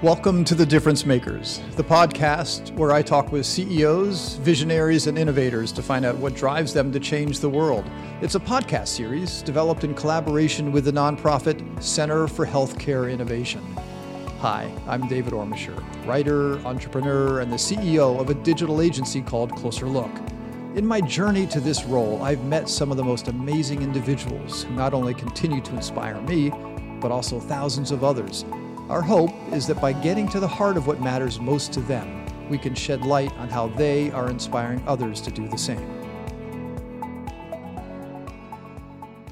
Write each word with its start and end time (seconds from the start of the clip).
Welcome 0.00 0.44
to 0.44 0.54
The 0.54 0.64
Difference 0.64 1.04
Makers, 1.04 1.60
the 1.74 1.82
podcast 1.82 2.72
where 2.76 2.92
I 2.92 3.02
talk 3.02 3.32
with 3.32 3.44
CEOs, 3.44 4.36
visionaries, 4.36 5.08
and 5.08 5.18
innovators 5.18 5.72
to 5.72 5.82
find 5.82 6.04
out 6.04 6.16
what 6.18 6.36
drives 6.36 6.72
them 6.72 6.92
to 6.92 7.00
change 7.00 7.40
the 7.40 7.50
world. 7.50 7.84
It's 8.22 8.36
a 8.36 8.40
podcast 8.40 8.86
series 8.86 9.42
developed 9.42 9.82
in 9.82 9.94
collaboration 9.94 10.70
with 10.70 10.84
the 10.84 10.92
nonprofit 10.92 11.82
Center 11.82 12.28
for 12.28 12.46
Healthcare 12.46 13.12
Innovation. 13.12 13.60
Hi, 14.38 14.72
I'm 14.86 15.08
David 15.08 15.32
Ormesher, 15.32 15.74
writer, 16.06 16.60
entrepreneur, 16.64 17.40
and 17.40 17.52
the 17.52 17.56
CEO 17.56 18.20
of 18.20 18.30
a 18.30 18.34
digital 18.34 18.80
agency 18.80 19.20
called 19.20 19.50
Closer 19.56 19.86
Look. 19.86 20.12
In 20.76 20.86
my 20.86 21.00
journey 21.00 21.44
to 21.48 21.58
this 21.58 21.82
role, 21.86 22.22
I've 22.22 22.44
met 22.44 22.68
some 22.68 22.92
of 22.92 22.98
the 22.98 23.04
most 23.04 23.26
amazing 23.26 23.82
individuals 23.82 24.62
who 24.62 24.74
not 24.76 24.94
only 24.94 25.12
continue 25.12 25.60
to 25.60 25.74
inspire 25.74 26.20
me, 26.20 26.52
but 27.00 27.10
also 27.10 27.40
thousands 27.40 27.90
of 27.90 28.04
others 28.04 28.44
our 28.88 29.02
hope 29.02 29.30
is 29.52 29.66
that 29.66 29.80
by 29.80 29.92
getting 29.92 30.28
to 30.28 30.40
the 30.40 30.48
heart 30.48 30.76
of 30.76 30.86
what 30.86 31.00
matters 31.00 31.38
most 31.38 31.72
to 31.74 31.80
them, 31.80 32.24
we 32.48 32.56
can 32.56 32.74
shed 32.74 33.02
light 33.02 33.32
on 33.34 33.48
how 33.48 33.68
they 33.68 34.10
are 34.12 34.30
inspiring 34.30 34.82
others 34.86 35.20
to 35.20 35.30
do 35.30 35.46
the 35.48 35.58
same. 35.58 35.94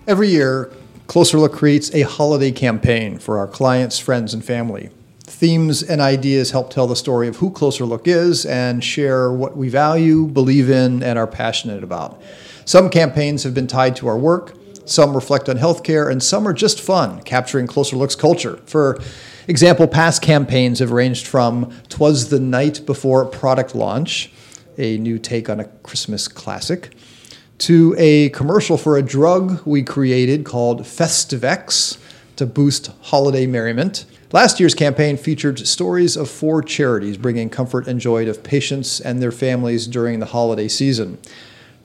Every 0.07 0.29
year, 0.29 0.73
Closer 1.07 1.39
Look 1.39 1.53
creates 1.53 1.95
a 1.95 2.03
holiday 2.03 2.53
campaign 2.53 3.19
for 3.19 3.39
our 3.39 3.47
clients, 3.47 3.99
friends, 3.99 4.35
and 4.35 4.45
family. 4.45 4.91
Themes 5.21 5.83
and 5.83 6.01
ideas 6.01 6.51
help 6.51 6.71
tell 6.71 6.87
the 6.87 6.95
story 6.95 7.27
of 7.27 7.37
who 7.37 7.51
Closer 7.51 7.85
Look 7.85 8.07
is 8.07 8.45
and 8.45 8.85
share 8.85 9.33
what 9.33 9.57
we 9.57 9.69
value, 9.69 10.27
believe 10.27 10.69
in, 10.69 11.03
and 11.03 11.19
are 11.19 11.27
passionate 11.27 11.83
about. 11.83 12.21
Some 12.65 12.91
campaigns 12.91 13.43
have 13.45 13.55
been 13.55 13.67
tied 13.67 13.97
to 13.97 14.09
our 14.09 14.19
work, 14.19 14.55
some 14.87 15.15
reflect 15.15 15.49
on 15.49 15.59
healthcare, 15.59 16.11
and 16.11 16.23
some 16.23 16.47
are 16.47 16.53
just 16.53 16.81
fun, 16.81 17.23
capturing 17.23 17.67
Closer 17.67 17.97
Look's 17.97 18.15
culture. 18.15 18.59
For 18.67 18.99
example, 19.49 19.87
past 19.87 20.23
campaigns 20.23 20.79
have 20.79 20.91
ranged 20.91 21.27
from 21.27 21.73
Twas 21.89 22.31
the 22.31 22.41
Night 22.41 22.87
Before 22.87 23.25
Product 23.25 23.75
Launch, 23.75 24.33
a 24.79 24.99
new 24.99 25.19
take 25.19 25.49
on 25.49 25.61
a 25.61 25.65
Christmas 25.65 26.29
classic, 26.29 26.95
to 27.59 27.95
a 27.99 28.29
commercial 28.31 28.77
for 28.77 28.97
a 28.97 29.03
drug 29.03 29.65
we 29.67 29.83
created 29.83 30.45
called 30.45 30.83
Festivex 30.83 31.99
to 32.37 32.47
boost 32.47 32.91
holiday 33.03 33.47
merriment. 33.47 34.05
Last 34.33 34.61
year's 34.61 34.75
campaign 34.75 35.17
featured 35.17 35.67
stories 35.67 36.17
of 36.17 36.29
four 36.29 36.61
charities 36.61 37.17
bringing 37.17 37.49
comfort 37.49 37.87
and 37.87 37.99
joy 37.99 38.27
to 38.27 38.35
patients 38.35 39.01
and 39.01 39.23
their 39.23 39.33
families 39.33 39.87
during 39.87 40.19
the 40.19 40.27
holiday 40.27 40.69
season. 40.69 41.19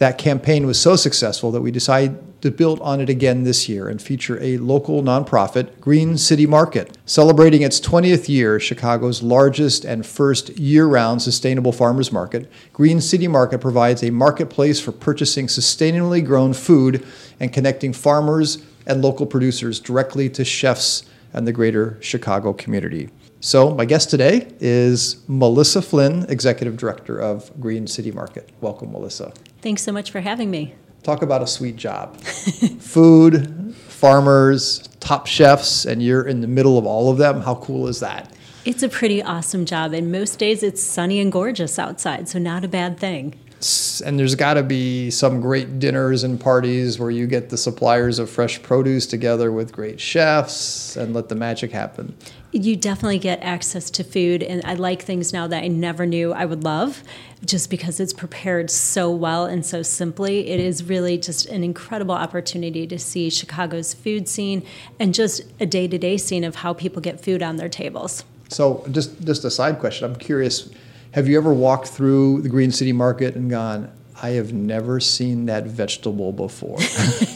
That 0.01 0.17
campaign 0.17 0.65
was 0.65 0.81
so 0.81 0.95
successful 0.95 1.51
that 1.51 1.61
we 1.61 1.69
decided 1.69 2.41
to 2.41 2.49
build 2.49 2.81
on 2.81 3.01
it 3.01 3.07
again 3.07 3.43
this 3.43 3.69
year 3.69 3.87
and 3.87 4.01
feature 4.01 4.41
a 4.41 4.57
local 4.57 5.03
nonprofit, 5.03 5.79
Green 5.79 6.17
City 6.17 6.47
Market. 6.47 6.97
Celebrating 7.05 7.61
its 7.61 7.79
20th 7.79 8.27
year, 8.27 8.59
Chicago's 8.59 9.21
largest 9.21 9.85
and 9.85 10.03
first 10.03 10.57
year 10.57 10.87
round 10.87 11.21
sustainable 11.21 11.71
farmers 11.71 12.11
market, 12.11 12.51
Green 12.73 12.99
City 12.99 13.27
Market 13.27 13.61
provides 13.61 14.01
a 14.01 14.09
marketplace 14.09 14.79
for 14.79 14.91
purchasing 14.91 15.45
sustainably 15.45 16.25
grown 16.25 16.53
food 16.53 17.05
and 17.39 17.53
connecting 17.53 17.93
farmers 17.93 18.57
and 18.87 19.03
local 19.03 19.27
producers 19.27 19.79
directly 19.79 20.27
to 20.29 20.43
chefs 20.43 21.03
and 21.31 21.45
the 21.45 21.53
greater 21.53 21.99
Chicago 22.01 22.53
community. 22.53 23.11
So, 23.43 23.73
my 23.73 23.85
guest 23.85 24.11
today 24.11 24.49
is 24.59 25.27
Melissa 25.27 25.81
Flynn, 25.81 26.27
Executive 26.29 26.77
Director 26.77 27.17
of 27.17 27.51
Green 27.59 27.87
City 27.87 28.11
Market. 28.11 28.51
Welcome, 28.61 28.91
Melissa. 28.91 29.33
Thanks 29.63 29.81
so 29.81 29.91
much 29.91 30.11
for 30.11 30.19
having 30.19 30.51
me. 30.51 30.75
Talk 31.01 31.23
about 31.23 31.41
a 31.41 31.47
sweet 31.47 31.75
job. 31.75 32.17
Food, 32.21 33.75
farmers, 33.75 34.87
top 34.99 35.25
chefs, 35.25 35.85
and 35.85 36.03
you're 36.03 36.27
in 36.27 36.41
the 36.41 36.47
middle 36.47 36.77
of 36.77 36.85
all 36.85 37.09
of 37.09 37.17
them. 37.17 37.41
How 37.41 37.55
cool 37.55 37.87
is 37.87 37.99
that? 38.01 38.31
It's 38.63 38.83
a 38.83 38.89
pretty 38.89 39.23
awesome 39.23 39.65
job, 39.65 39.93
and 39.93 40.11
most 40.11 40.37
days 40.37 40.61
it's 40.61 40.83
sunny 40.83 41.19
and 41.19 41.31
gorgeous 41.31 41.79
outside, 41.79 42.29
so 42.29 42.37
not 42.37 42.63
a 42.63 42.67
bad 42.67 42.99
thing 42.99 43.33
and 44.03 44.17
there's 44.17 44.33
got 44.35 44.55
to 44.55 44.63
be 44.63 45.11
some 45.11 45.39
great 45.39 45.77
dinners 45.77 46.23
and 46.23 46.39
parties 46.39 46.97
where 46.97 47.11
you 47.11 47.27
get 47.27 47.49
the 47.49 47.57
suppliers 47.57 48.17
of 48.17 48.29
fresh 48.29 48.61
produce 48.63 49.05
together 49.05 49.51
with 49.51 49.71
great 49.71 49.99
chefs 49.99 50.95
and 50.97 51.13
let 51.13 51.29
the 51.29 51.35
magic 51.35 51.71
happen. 51.71 52.15
You 52.53 52.75
definitely 52.75 53.19
get 53.19 53.41
access 53.41 53.89
to 53.91 54.03
food, 54.03 54.43
and 54.43 54.61
I 54.65 54.73
like 54.73 55.03
things 55.03 55.31
now 55.31 55.47
that 55.47 55.63
I 55.63 55.67
never 55.67 56.05
knew 56.05 56.33
I 56.33 56.45
would 56.45 56.63
love 56.63 57.01
just 57.45 57.69
because 57.69 57.99
it's 57.99 58.11
prepared 58.11 58.69
so 58.69 59.09
well 59.09 59.45
and 59.45 59.65
so 59.65 59.81
simply. 59.81 60.49
It 60.49 60.59
is 60.59 60.83
really 60.83 61.17
just 61.17 61.45
an 61.45 61.63
incredible 61.63 62.13
opportunity 62.13 62.85
to 62.87 62.99
see 62.99 63.29
Chicago's 63.29 63.93
food 63.93 64.27
scene 64.27 64.63
and 64.99 65.13
just 65.13 65.43
a 65.59 65.65
day 65.65 65.87
to 65.87 65.97
day 65.97 66.17
scene 66.17 66.43
of 66.43 66.55
how 66.55 66.73
people 66.73 67.01
get 67.01 67.23
food 67.23 67.41
on 67.41 67.55
their 67.55 67.69
tables. 67.69 68.25
So, 68.49 68.85
just, 68.91 69.23
just 69.23 69.45
a 69.45 69.49
side 69.49 69.79
question 69.79 70.11
I'm 70.11 70.17
curious 70.17 70.69
have 71.13 71.27
you 71.27 71.37
ever 71.37 71.53
walked 71.53 71.87
through 71.87 72.41
the 72.41 72.47
Green 72.47 72.71
City 72.71 72.93
Market 72.93 73.35
and 73.35 73.49
gone, 73.49 73.91
I 74.21 74.29
have 74.29 74.53
never 74.53 75.01
seen 75.01 75.45
that 75.47 75.65
vegetable 75.65 76.31
before? 76.31 76.77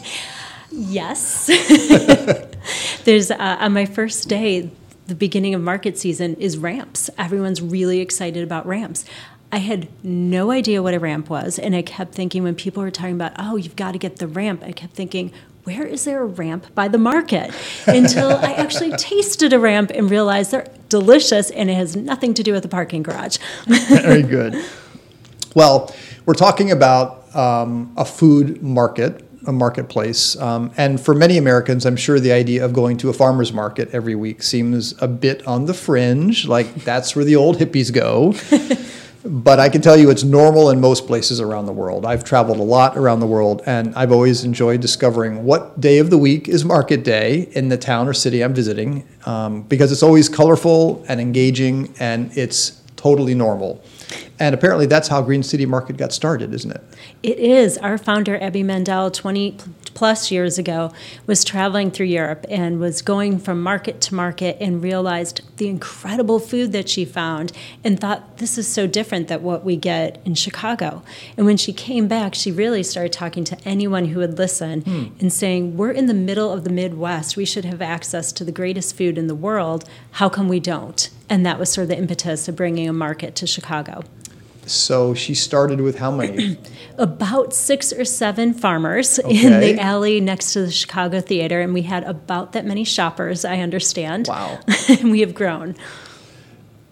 yes. 0.71 1.47
There's 3.03 3.31
uh, 3.31 3.57
on 3.59 3.73
my 3.73 3.85
first 3.85 4.29
day, 4.29 4.71
the 5.07 5.15
beginning 5.15 5.53
of 5.53 5.61
market 5.61 5.97
season 5.97 6.35
is 6.35 6.57
ramps. 6.57 7.09
Everyone's 7.17 7.61
really 7.61 7.99
excited 7.99 8.43
about 8.43 8.65
ramps. 8.65 9.05
I 9.51 9.57
had 9.57 9.87
no 10.03 10.51
idea 10.51 10.81
what 10.81 10.93
a 10.93 10.99
ramp 10.99 11.29
was, 11.29 11.59
and 11.59 11.75
I 11.75 11.81
kept 11.81 12.13
thinking 12.13 12.43
when 12.43 12.55
people 12.55 12.83
were 12.83 12.91
talking 12.91 13.15
about, 13.15 13.33
oh, 13.37 13.55
you've 13.55 13.75
got 13.75 13.91
to 13.93 13.97
get 13.97 14.17
the 14.17 14.27
ramp, 14.27 14.63
I 14.65 14.71
kept 14.71 14.93
thinking, 14.93 15.31
where 15.63 15.85
is 15.85 16.05
there 16.05 16.21
a 16.21 16.25
ramp 16.25 16.67
by 16.75 16.87
the 16.87 16.97
market? 16.97 17.53
Until 17.87 18.31
I 18.31 18.53
actually 18.53 18.91
tasted 18.91 19.53
a 19.53 19.59
ramp 19.59 19.91
and 19.93 20.09
realized 20.09 20.51
they're 20.51 20.67
delicious 20.89 21.49
and 21.49 21.69
it 21.69 21.73
has 21.73 21.95
nothing 21.95 22.33
to 22.35 22.43
do 22.43 22.53
with 22.53 22.63
the 22.63 22.69
parking 22.69 23.03
garage. 23.03 23.37
Very 23.65 24.21
good. 24.21 24.63
Well, 25.55 25.93
we're 26.25 26.35
talking 26.35 26.71
about 26.71 27.35
um, 27.35 27.93
a 27.97 28.05
food 28.05 28.61
market, 28.61 29.24
marketplace. 29.51 30.35
Um, 30.37 30.71
and 30.77 30.99
for 30.99 31.13
many 31.13 31.37
Americans, 31.37 31.85
I'm 31.85 31.95
sure 31.95 32.19
the 32.19 32.31
idea 32.31 32.63
of 32.63 32.73
going 32.73 32.97
to 32.97 33.09
a 33.09 33.13
farmer's 33.13 33.53
market 33.53 33.89
every 33.93 34.15
week 34.15 34.43
seems 34.43 34.99
a 35.01 35.07
bit 35.07 35.45
on 35.47 35.65
the 35.65 35.73
fringe, 35.73 36.47
like 36.47 36.73
that's 36.83 37.15
where 37.15 37.25
the 37.25 37.35
old 37.35 37.57
hippies 37.57 37.93
go. 37.93 38.33
but 39.25 39.59
I 39.59 39.69
can 39.69 39.81
tell 39.81 39.97
you 39.97 40.11
it's 40.11 40.23
normal 40.23 40.69
in 40.69 40.79
most 40.79 41.07
places 41.07 41.41
around 41.41 41.65
the 41.65 41.73
world. 41.73 42.05
I've 42.05 42.23
traveled 42.23 42.59
a 42.59 42.63
lot 42.63 42.95
around 42.95 43.19
the 43.21 43.27
world, 43.27 43.63
and 43.65 43.95
I've 43.95 44.11
always 44.11 44.43
enjoyed 44.43 44.81
discovering 44.81 45.43
what 45.43 45.81
day 45.81 45.97
of 45.97 46.09
the 46.09 46.17
week 46.17 46.47
is 46.47 46.63
market 46.63 47.03
day 47.03 47.49
in 47.53 47.69
the 47.69 47.77
town 47.77 48.07
or 48.07 48.13
city 48.13 48.43
I'm 48.43 48.53
visiting 48.53 49.07
um, 49.25 49.63
because 49.63 49.91
it's 49.91 50.03
always 50.03 50.29
colorful 50.29 51.03
and 51.07 51.19
engaging 51.19 51.93
and 51.99 52.35
it's 52.37 52.81
totally 52.95 53.35
normal. 53.35 53.83
And 54.39 54.53
apparently 54.53 54.85
that's 54.85 55.07
how 55.07 55.21
Green 55.21 55.43
City 55.43 55.65
Market 55.65 55.97
got 55.97 56.11
started, 56.11 56.53
isn't 56.53 56.71
it? 56.71 56.83
It 57.23 57.39
is. 57.39 57.77
Our 57.77 57.97
founder, 57.97 58.41
Abby 58.41 58.63
Mandel, 58.63 59.09
20 59.09 59.57
plus 59.93 60.29
years 60.29 60.57
ago, 60.57 60.91
was 61.25 61.45
traveling 61.45 61.89
through 61.89 62.07
Europe 62.07 62.45
and 62.49 62.79
was 62.79 63.01
going 63.01 63.39
from 63.39 63.63
market 63.63 64.01
to 64.01 64.13
market 64.13 64.57
and 64.59 64.83
realized 64.83 65.41
the 65.55 65.69
incredible 65.69 66.37
food 66.37 66.73
that 66.73 66.89
she 66.89 67.05
found 67.05 67.53
and 67.83 67.99
thought, 67.99 68.37
this 68.37 68.57
is 68.57 68.67
so 68.67 68.85
different 68.85 69.29
than 69.29 69.41
what 69.41 69.63
we 69.63 69.77
get 69.77 70.21
in 70.25 70.35
Chicago. 70.35 71.01
And 71.37 71.45
when 71.45 71.55
she 71.55 71.71
came 71.71 72.09
back, 72.09 72.35
she 72.35 72.51
really 72.51 72.83
started 72.83 73.13
talking 73.13 73.45
to 73.45 73.57
anyone 73.63 74.05
who 74.05 74.19
would 74.19 74.37
listen 74.37 74.81
hmm. 74.81 75.05
and 75.21 75.31
saying, 75.31 75.77
we're 75.77 75.91
in 75.91 76.07
the 76.07 76.13
middle 76.13 76.51
of 76.51 76.65
the 76.65 76.69
Midwest. 76.69 77.37
We 77.37 77.45
should 77.45 77.65
have 77.65 77.81
access 77.81 78.33
to 78.33 78.43
the 78.43 78.51
greatest 78.51 78.97
food 78.97 79.17
in 79.17 79.27
the 79.27 79.35
world. 79.35 79.85
How 80.11 80.27
come 80.27 80.49
we 80.49 80.59
don't? 80.59 81.09
And 81.29 81.45
that 81.45 81.57
was 81.57 81.71
sort 81.71 81.83
of 81.83 81.89
the 81.89 81.97
impetus 81.97 82.49
of 82.49 82.57
bringing 82.57 82.89
a 82.89 82.93
market 82.93 83.33
to 83.35 83.47
Chicago. 83.47 84.03
So 84.65 85.13
she 85.13 85.33
started 85.33 85.81
with 85.81 85.97
how 85.97 86.11
many? 86.11 86.57
about 86.97 87.53
six 87.53 87.93
or 87.93 88.05
seven 88.05 88.53
farmers 88.53 89.19
okay. 89.19 89.45
in 89.45 89.59
the 89.59 89.79
alley 89.79 90.19
next 90.19 90.53
to 90.53 90.63
the 90.63 90.71
Chicago 90.71 91.21
Theater, 91.21 91.61
and 91.61 91.73
we 91.73 91.83
had 91.83 92.03
about 92.03 92.53
that 92.53 92.65
many 92.65 92.83
shoppers, 92.83 93.45
I 93.45 93.59
understand. 93.59 94.27
Wow. 94.27 94.59
and 94.89 95.11
we 95.11 95.19
have 95.21 95.33
grown. 95.33 95.75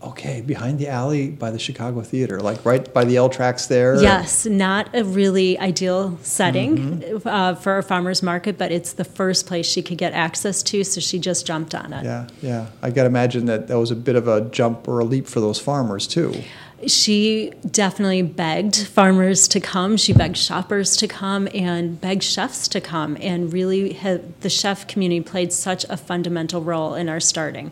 Okay, 0.02 0.42
behind 0.42 0.80
the 0.80 0.90
alley 0.90 1.30
by 1.30 1.50
the 1.50 1.58
Chicago 1.58 2.02
Theater, 2.02 2.42
like 2.42 2.66
right 2.66 2.94
by 2.94 3.06
the 3.06 3.16
L 3.16 3.30
tracks 3.30 3.68
there. 3.68 4.02
Yes, 4.02 4.46
not 4.46 4.94
a 4.94 5.06
really 5.06 5.58
ideal 5.58 6.20
setting 6.22 7.00
mm-hmm. 7.00 7.28
uh, 7.28 7.56
for 7.56 7.78
a 7.78 7.84
farmer's 7.84 8.22
market, 8.22 8.58
but 8.58 8.70
it's 8.70 8.94
the 8.94 9.06
first 9.06 9.48
place 9.48 9.66
she 9.66 9.82
could 9.82 9.98
get 9.98 10.12
access 10.12 10.62
to, 10.64 10.84
so 10.84 11.00
she 11.00 11.20
just 11.20 11.48
jumped 11.48 11.74
on 11.74 11.94
it. 11.94 12.04
Yeah, 12.04 12.28
yeah. 12.42 12.68
I 12.82 12.90
got 12.90 13.04
to 13.04 13.08
imagine 13.08 13.46
that 13.46 13.70
that 13.70 13.80
was 13.80 13.92
a 13.92 13.96
bit 13.96 14.18
of 14.18 14.28
a 14.28 14.42
jump 14.50 14.90
or 14.90 15.00
a 15.00 15.06
leap 15.06 15.26
for 15.26 15.40
those 15.40 15.58
farmers, 15.58 16.06
too 16.06 16.44
she 16.88 17.52
definitely 17.70 18.22
begged 18.22 18.88
farmers 18.88 19.48
to 19.50 19.60
come. 19.60 19.98
She 19.98 20.14
begged 20.14 20.38
shoppers 20.38 20.96
to 20.98 21.08
come 21.08 21.48
and 21.54 22.00
begged 22.00 22.24
chefs 22.24 22.68
to 22.70 22.82
come. 22.82 23.18
And 23.20 23.52
really, 23.52 23.94
had, 23.94 24.42
the 24.42 24.50
chef 24.50 24.88
community 24.88 25.22
played 25.22 25.52
such 25.54 25.86
a 25.90 25.98
fundamental 25.98 26.62
role 26.62 26.96
in 26.96 27.10
our 27.10 27.20
starting. 27.20 27.72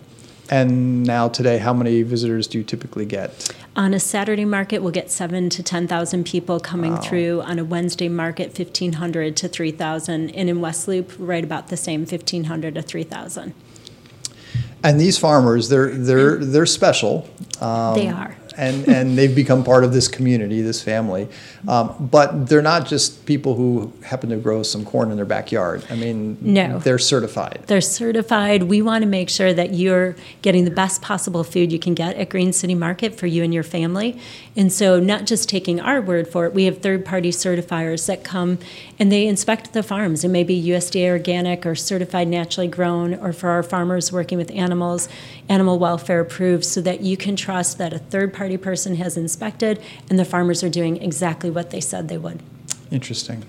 And 0.50 1.04
now 1.04 1.30
today, 1.30 1.60
how 1.60 1.74
many 1.74 2.02
visitors 2.02 2.46
do 2.46 2.58
you 2.58 2.64
typically 2.66 3.06
get? 3.06 3.56
On 3.78 3.94
a 3.94 4.00
Saturday 4.02 4.44
market, 4.44 4.80
we'll 4.80 4.92
get 4.92 5.10
seven 5.10 5.50
to 5.50 5.64
ten 5.64 5.88
thousand 5.88 6.26
people 6.26 6.60
coming 6.60 6.96
wow. 6.96 7.02
through. 7.02 7.42
On 7.44 7.58
a 7.58 7.64
Wednesday 7.64 8.10
market, 8.10 8.54
fifteen 8.54 8.94
hundred 8.94 9.38
to 9.38 9.48
three 9.48 9.72
thousand, 9.72 10.32
and 10.32 10.50
in 10.50 10.60
West 10.60 10.90
Loop, 10.90 11.14
right 11.18 11.44
about 11.44 11.70
the 11.70 11.78
same, 11.78 12.06
fifteen 12.06 12.46
hundred 12.46 12.76
to 12.76 12.82
three 12.82 13.04
thousand. 13.04 13.54
And 14.84 15.00
these 15.00 15.18
farmers, 15.18 15.70
they're 15.70 15.92
they're 15.92 16.36
they're 16.38 16.66
special. 16.66 17.30
Um, 17.62 17.96
they 17.96 18.10
are 18.10 18.36
and 18.58 18.88
and 18.88 19.18
they've 19.18 19.36
become 19.36 19.64
part 19.64 19.84
of 19.84 19.94
this 19.94 20.08
community, 20.08 20.62
this 20.62 20.82
family. 20.82 21.28
Um, 21.68 22.10
but 22.12 22.48
they're 22.48 22.62
not 22.62 22.88
just 22.88 23.26
people 23.26 23.56
who 23.56 23.94
happen 24.04 24.30
to 24.30 24.38
grow 24.38 24.64
some 24.64 24.86
corn 24.86 25.12
in 25.12 25.16
their 25.16 25.26
backyard. 25.26 25.86
I 25.90 25.96
mean, 25.96 26.38
no, 26.42 26.80
they're 26.80 27.00
certified. 27.00 27.64
They're 27.68 27.82
certified. 27.82 28.64
We 28.64 28.82
want 28.82 29.04
to 29.04 29.08
make 29.08 29.30
sure 29.30 29.54
that 29.54 29.74
you're 29.74 30.16
getting 30.42 30.66
the 30.66 30.72
best 30.72 31.02
possible 31.02 31.44
food 31.44 31.72
you 31.72 31.80
can 31.80 31.94
get 31.94 32.16
at 32.18 32.30
Green 32.30 32.54
City 32.54 32.76
Market 32.76 33.16
for 33.16 33.28
you 33.28 33.44
and 33.44 33.54
your 33.54 33.64
family. 33.64 34.20
And 34.56 34.72
so, 34.72 35.00
not 35.00 35.26
just 35.26 35.48
taking 35.48 35.80
our 35.80 36.02
word 36.02 36.28
for 36.28 36.46
it, 36.46 36.54
we 36.54 36.66
have 36.66 36.80
third-party 36.82 37.32
certifiers 37.32 38.06
that 38.08 38.26
come 38.26 38.60
and 39.00 39.10
they 39.10 39.26
inspect 39.26 39.72
the 39.72 39.82
farms. 39.82 40.26
It 40.26 40.28
may 40.28 40.44
be 40.44 40.62
USDA 40.62 41.10
organic 41.10 41.66
or 41.66 41.74
certified 41.74 42.28
naturally 42.28 42.68
grown, 42.68 43.14
or 43.14 43.32
for 43.32 43.50
our 43.50 43.64
farmers 43.64 44.12
working 44.12 44.38
with 44.38 44.52
animals, 44.52 45.08
animal 45.48 45.80
welfare 45.80 46.20
approved, 46.20 46.66
so 46.66 46.82
that 46.82 47.00
you 47.00 47.16
can 47.16 47.38
trust 47.38 47.78
that 47.78 47.94
a 47.94 48.00
third 48.00 48.34
party 48.34 48.58
person 48.58 48.96
has 48.96 49.16
inspected 49.16 49.82
and 50.10 50.20
the 50.20 50.26
farmers 50.26 50.64
are 50.64 50.70
doing 50.70 51.02
exactly 51.02 51.50
what 51.50 51.70
they 51.70 51.80
said 51.80 52.10
they 52.10 52.18
would. 52.18 52.42
Interesting. 52.92 53.46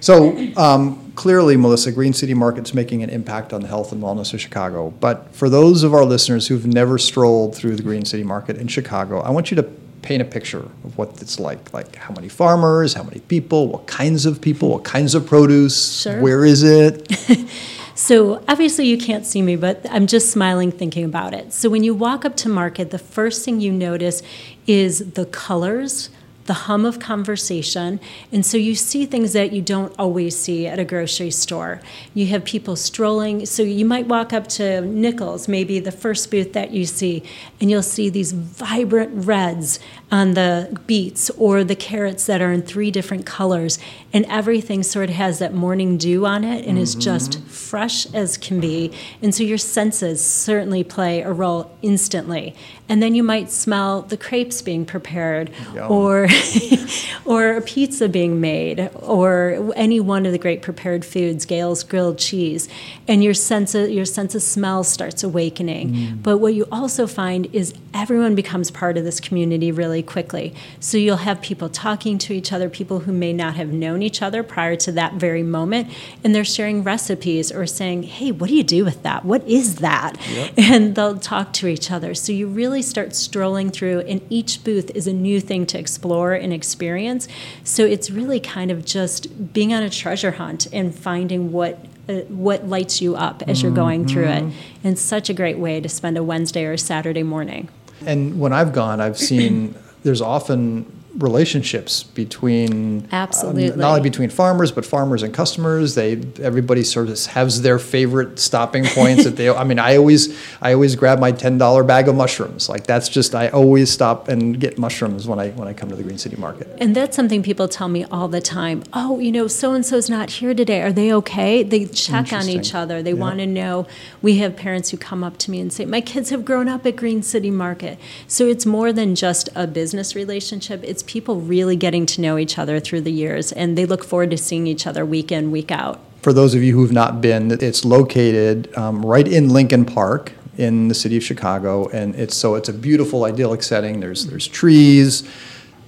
So 0.00 0.52
um, 0.56 1.12
clearly, 1.14 1.56
Melissa, 1.56 1.90
Green 1.92 2.12
City 2.12 2.32
Market's 2.32 2.72
making 2.72 3.02
an 3.02 3.10
impact 3.10 3.52
on 3.52 3.62
the 3.62 3.68
health 3.68 3.92
and 3.92 4.02
wellness 4.02 4.32
of 4.32 4.40
Chicago. 4.40 4.90
But 5.00 5.34
for 5.34 5.48
those 5.48 5.82
of 5.82 5.92
our 5.92 6.04
listeners 6.04 6.48
who've 6.48 6.66
never 6.66 6.96
strolled 6.96 7.54
through 7.54 7.76
the 7.76 7.82
Green 7.82 8.04
City 8.04 8.22
Market 8.22 8.56
in 8.56 8.68
Chicago, 8.68 9.20
I 9.20 9.30
want 9.30 9.50
you 9.50 9.56
to 9.56 9.62
paint 10.06 10.22
a 10.22 10.24
picture 10.24 10.60
of 10.84 10.96
what 10.96 11.20
it's 11.20 11.40
like. 11.40 11.72
Like 11.72 11.96
how 11.96 12.14
many 12.14 12.28
farmers, 12.28 12.94
how 12.94 13.02
many 13.02 13.20
people, 13.20 13.66
what 13.66 13.86
kinds 13.88 14.24
of 14.24 14.40
people, 14.40 14.68
what 14.70 14.84
kinds 14.84 15.16
of 15.16 15.26
produce, 15.26 16.02
sure. 16.02 16.20
where 16.20 16.44
is 16.44 16.62
it? 16.62 17.12
So 17.98 18.44
obviously 18.46 18.84
you 18.86 18.98
can't 18.98 19.24
see 19.24 19.40
me, 19.40 19.56
but 19.56 19.86
I'm 19.88 20.06
just 20.06 20.30
smiling 20.30 20.70
thinking 20.70 21.06
about 21.06 21.32
it. 21.32 21.54
So 21.54 21.70
when 21.70 21.82
you 21.82 21.94
walk 21.94 22.26
up 22.26 22.36
to 22.36 22.48
market, 22.50 22.90
the 22.90 22.98
first 22.98 23.42
thing 23.42 23.62
you 23.62 23.72
notice 23.72 24.22
is 24.66 25.12
the 25.12 25.24
colors 25.24 26.10
the 26.46 26.54
hum 26.54 26.84
of 26.84 26.98
conversation. 26.98 28.00
And 28.32 28.44
so 28.44 28.56
you 28.56 28.74
see 28.74 29.06
things 29.06 29.32
that 29.32 29.52
you 29.52 29.62
don't 29.62 29.94
always 29.98 30.36
see 30.36 30.66
at 30.66 30.78
a 30.78 30.84
grocery 30.84 31.30
store. 31.30 31.80
You 32.14 32.26
have 32.26 32.44
people 32.44 32.76
strolling. 32.76 33.46
So 33.46 33.62
you 33.62 33.84
might 33.84 34.06
walk 34.06 34.32
up 34.32 34.46
to 34.48 34.80
Nichols, 34.80 35.48
maybe 35.48 35.80
the 35.80 35.92
first 35.92 36.30
booth 36.30 36.52
that 36.52 36.70
you 36.70 36.86
see, 36.86 37.22
and 37.60 37.70
you'll 37.70 37.82
see 37.82 38.08
these 38.08 38.32
vibrant 38.32 39.26
reds 39.26 39.78
on 40.10 40.34
the 40.34 40.78
beets 40.86 41.30
or 41.30 41.64
the 41.64 41.74
carrots 41.74 42.26
that 42.26 42.40
are 42.40 42.52
in 42.52 42.62
three 42.62 42.90
different 42.90 43.26
colors. 43.26 43.78
And 44.12 44.24
everything 44.26 44.82
sort 44.82 45.10
of 45.10 45.16
has 45.16 45.40
that 45.40 45.52
morning 45.52 45.98
dew 45.98 46.26
on 46.26 46.44
it 46.44 46.64
and 46.64 46.76
mm-hmm. 46.76 46.78
is 46.78 46.94
just 46.94 47.42
fresh 47.44 48.06
as 48.14 48.36
can 48.36 48.60
be. 48.60 48.92
And 49.20 49.34
so 49.34 49.42
your 49.42 49.58
senses 49.58 50.24
certainly 50.24 50.84
play 50.84 51.22
a 51.22 51.32
role 51.32 51.76
instantly. 51.82 52.54
And 52.88 53.02
then 53.02 53.14
you 53.14 53.22
might 53.22 53.50
smell 53.50 54.02
the 54.02 54.16
crepes 54.16 54.62
being 54.62 54.84
prepared 54.84 55.50
Yum. 55.74 55.90
or 55.90 56.28
or 57.24 57.56
a 57.56 57.60
pizza 57.60 58.08
being 58.08 58.40
made, 58.40 58.90
or 58.94 59.72
any 59.74 59.98
one 59.98 60.24
of 60.24 60.32
the 60.32 60.38
great 60.38 60.62
prepared 60.62 61.04
foods, 61.04 61.44
Gale's 61.44 61.82
grilled 61.82 62.18
cheese, 62.18 62.68
and 63.08 63.24
your 63.24 63.34
sense 63.34 63.74
of 63.74 63.90
your 63.90 64.04
sense 64.04 64.34
of 64.34 64.42
smell 64.42 64.84
starts 64.84 65.24
awakening. 65.24 65.92
Mm. 65.92 66.22
But 66.22 66.38
what 66.38 66.54
you 66.54 66.66
also 66.70 67.06
find 67.06 67.52
is 67.52 67.74
everyone 67.92 68.34
becomes 68.34 68.70
part 68.70 68.96
of 68.96 69.04
this 69.04 69.18
community 69.20 69.72
really 69.72 70.02
quickly. 70.02 70.54
So 70.78 70.98
you'll 70.98 71.16
have 71.16 71.40
people 71.40 71.68
talking 71.68 72.18
to 72.18 72.32
each 72.34 72.52
other, 72.52 72.68
people 72.68 73.00
who 73.00 73.12
may 73.12 73.32
not 73.32 73.56
have 73.56 73.72
known 73.72 74.02
each 74.02 74.22
other 74.22 74.42
prior 74.42 74.76
to 74.76 74.92
that 74.92 75.14
very 75.14 75.42
moment, 75.42 75.88
and 76.22 76.34
they're 76.34 76.44
sharing 76.44 76.84
recipes 76.84 77.50
or 77.50 77.66
saying, 77.66 78.04
"Hey, 78.04 78.30
what 78.30 78.48
do 78.48 78.54
you 78.54 78.62
do 78.62 78.84
with 78.84 79.02
that? 79.02 79.24
What 79.24 79.46
is 79.48 79.76
that?" 79.76 80.16
Yep. 80.30 80.52
And 80.76 80.94
they'll 80.94 81.18
talk 81.18 81.52
to 81.54 81.68
each 81.68 81.90
other. 81.90 82.14
So 82.14 82.32
you 82.32 82.48
really 82.48 82.75
start 82.82 83.14
strolling 83.14 83.70
through, 83.70 84.00
and 84.00 84.20
each 84.30 84.64
booth 84.64 84.90
is 84.94 85.06
a 85.06 85.12
new 85.12 85.40
thing 85.40 85.66
to 85.66 85.78
explore 85.78 86.34
and 86.34 86.52
experience. 86.52 87.28
So 87.64 87.84
it's 87.84 88.10
really 88.10 88.40
kind 88.40 88.70
of 88.70 88.84
just 88.84 89.52
being 89.52 89.72
on 89.72 89.82
a 89.82 89.90
treasure 89.90 90.32
hunt 90.32 90.66
and 90.72 90.94
finding 90.94 91.52
what 91.52 91.84
uh, 92.08 92.20
what 92.28 92.66
lights 92.68 93.00
you 93.00 93.16
up 93.16 93.42
as 93.48 93.62
you're 93.62 93.72
going 93.72 94.06
through 94.06 94.28
it. 94.28 94.44
Mm-hmm. 94.44 94.86
And 94.86 94.98
such 94.98 95.28
a 95.28 95.34
great 95.34 95.58
way 95.58 95.80
to 95.80 95.88
spend 95.88 96.16
a 96.16 96.22
Wednesday 96.22 96.64
or 96.64 96.72
a 96.72 96.78
Saturday 96.78 97.24
morning. 97.24 97.68
And 98.04 98.38
when 98.38 98.52
I've 98.52 98.72
gone, 98.72 99.00
I've 99.00 99.18
seen 99.18 99.74
there's 100.04 100.20
often 100.20 100.86
relationships 101.18 102.02
between 102.02 102.98
um, 102.98 103.08
absolutely. 103.12 103.70
um, 103.70 103.78
not 103.78 103.88
only 103.90 104.02
between 104.02 104.30
farmers 104.30 104.72
but 104.72 104.84
farmers 104.84 105.22
and 105.22 105.32
customers. 105.32 105.94
They 105.94 106.20
everybody 106.40 106.84
sort 106.84 107.08
of 107.08 107.24
has 107.26 107.62
their 107.62 107.78
favorite 107.78 108.38
stopping 108.38 108.84
points 108.98 109.24
that 109.24 109.36
they 109.36 109.48
i 109.48 109.64
mean 109.64 109.78
i 109.78 109.96
always 109.96 110.36
i 110.60 110.72
always 110.72 110.94
grab 110.96 111.18
my 111.18 111.32
$10 111.32 111.86
bag 111.86 112.08
of 112.08 112.14
mushrooms. 112.14 112.68
Like 112.68 112.86
that's 112.86 113.08
just 113.08 113.34
i 113.34 113.48
always 113.48 113.90
stop 113.90 114.28
and 114.28 114.60
get 114.60 114.78
mushrooms 114.78 115.26
when 115.26 115.38
i 115.38 115.50
when 115.50 115.68
i 115.68 115.72
come 115.72 115.88
to 115.88 115.96
the 115.96 116.02
green 116.02 116.18
city 116.18 116.36
market. 116.36 116.68
And 116.78 116.94
that's 116.94 117.16
something 117.16 117.42
people 117.42 117.68
tell 117.68 117.88
me 117.88 118.04
all 118.04 118.28
the 118.28 118.40
time. 118.40 118.82
Oh 118.92 119.18
you 119.18 119.32
know 119.32 119.46
so 119.46 119.72
and 119.72 119.84
so's 119.84 120.10
not 120.10 120.30
here 120.30 120.54
today. 120.54 120.82
Are 120.82 120.92
they 120.92 121.12
okay? 121.14 121.62
They 121.62 121.86
check 121.86 122.32
on 122.32 122.48
each 122.48 122.74
other. 122.74 123.02
They 123.02 123.14
want 123.14 123.38
to 123.38 123.46
know. 123.46 123.86
We 124.22 124.38
have 124.38 124.56
parents 124.56 124.90
who 124.90 124.96
come 124.96 125.24
up 125.24 125.38
to 125.38 125.50
me 125.50 125.60
and 125.60 125.72
say 125.72 125.84
my 125.84 126.00
kids 126.00 126.30
have 126.30 126.44
grown 126.44 126.68
up 126.68 126.84
at 126.86 126.96
green 126.96 127.22
city 127.22 127.50
market. 127.50 127.98
So 128.26 128.46
it's 128.46 128.66
more 128.66 128.92
than 128.92 129.14
just 129.14 129.48
a 129.54 129.66
business 129.66 130.14
relationship. 130.14 130.82
It's 130.84 131.02
people 131.06 131.40
really 131.40 131.76
getting 131.76 132.06
to 132.06 132.20
know 132.20 132.38
each 132.38 132.58
other 132.58 132.80
through 132.80 133.02
the 133.02 133.12
years, 133.12 133.52
and 133.52 133.76
they 133.76 133.86
look 133.86 134.04
forward 134.04 134.30
to 134.30 134.38
seeing 134.38 134.66
each 134.66 134.86
other 134.86 135.04
week 135.04 135.32
in, 135.32 135.50
week 135.50 135.70
out. 135.70 136.00
For 136.22 136.32
those 136.32 136.54
of 136.54 136.62
you 136.62 136.74
who 136.74 136.82
have 136.82 136.92
not 136.92 137.20
been, 137.20 137.52
it's 137.52 137.84
located 137.84 138.76
um, 138.76 139.04
right 139.04 139.26
in 139.26 139.50
Lincoln 139.50 139.84
Park 139.84 140.32
in 140.56 140.88
the 140.88 140.94
city 140.94 141.16
of 141.16 141.22
Chicago, 141.22 141.88
and 141.88 142.14
it's 142.14 142.34
so 142.34 142.54
it's 142.54 142.68
a 142.68 142.72
beautiful, 142.72 143.24
idyllic 143.24 143.62
setting. 143.62 144.00
There's 144.00 144.26
there's 144.26 144.46
trees. 144.46 145.22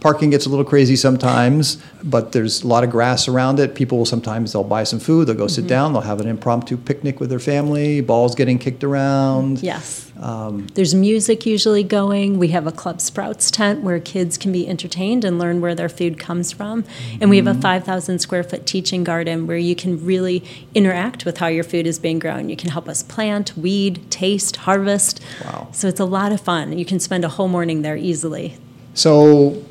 Parking 0.00 0.30
gets 0.30 0.46
a 0.46 0.48
little 0.48 0.64
crazy 0.64 0.94
sometimes, 0.94 1.76
but 2.04 2.30
there's 2.30 2.62
a 2.62 2.68
lot 2.68 2.84
of 2.84 2.90
grass 2.90 3.26
around 3.26 3.58
it. 3.58 3.74
People 3.74 3.98
will 3.98 4.06
sometimes 4.06 4.52
they'll 4.52 4.62
buy 4.62 4.84
some 4.84 5.00
food, 5.00 5.26
they'll 5.26 5.34
go 5.34 5.48
sit 5.48 5.62
mm-hmm. 5.62 5.68
down, 5.68 5.92
they'll 5.92 6.02
have 6.02 6.20
an 6.20 6.28
impromptu 6.28 6.76
picnic 6.76 7.18
with 7.18 7.30
their 7.30 7.40
family, 7.40 8.00
balls 8.00 8.36
getting 8.36 8.58
kicked 8.58 8.84
around. 8.84 9.60
Yes. 9.60 10.12
Um, 10.20 10.66
There's 10.74 10.94
music 10.94 11.46
usually 11.46 11.82
going. 11.82 12.38
We 12.38 12.48
have 12.48 12.66
a 12.66 12.72
Club 12.72 13.00
Sprouts 13.00 13.50
tent 13.50 13.82
where 13.82 13.98
kids 14.00 14.36
can 14.36 14.52
be 14.52 14.68
entertained 14.68 15.24
and 15.24 15.38
learn 15.38 15.60
where 15.60 15.74
their 15.74 15.88
food 15.88 16.18
comes 16.18 16.52
from. 16.52 16.82
Mm-hmm. 16.82 17.18
And 17.20 17.30
we 17.30 17.36
have 17.36 17.46
a 17.46 17.52
mm-hmm. 17.52 17.60
5,000 17.60 18.18
square 18.20 18.44
foot 18.44 18.66
teaching 18.66 19.04
garden 19.04 19.46
where 19.46 19.56
you 19.56 19.74
can 19.74 20.04
really 20.04 20.44
interact 20.74 21.24
with 21.24 21.38
how 21.38 21.48
your 21.48 21.64
food 21.64 21.86
is 21.86 21.98
being 21.98 22.18
grown. 22.18 22.48
You 22.48 22.56
can 22.56 22.70
help 22.70 22.88
us 22.88 23.02
plant, 23.02 23.56
weed, 23.56 24.10
taste, 24.10 24.56
harvest. 24.56 25.20
Wow. 25.44 25.68
So 25.72 25.88
it's 25.88 26.00
a 26.00 26.04
lot 26.04 26.32
of 26.32 26.40
fun. 26.40 26.78
You 26.78 26.84
can 26.84 27.00
spend 27.00 27.24
a 27.24 27.28
whole 27.28 27.48
morning 27.48 27.82
there 27.82 27.96
easily. 27.96 28.56
So 28.94 29.64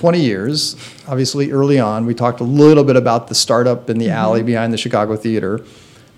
20 0.00 0.18
years, 0.18 0.76
obviously 1.06 1.52
early 1.52 1.78
on, 1.78 2.06
we 2.06 2.14
talked 2.14 2.40
a 2.40 2.44
little 2.44 2.84
bit 2.84 2.96
about 2.96 3.28
the 3.28 3.34
startup 3.34 3.90
in 3.90 3.98
the 3.98 4.06
mm-hmm. 4.06 4.14
alley 4.14 4.42
behind 4.42 4.72
the 4.72 4.78
Chicago 4.78 5.14
Theater. 5.14 5.62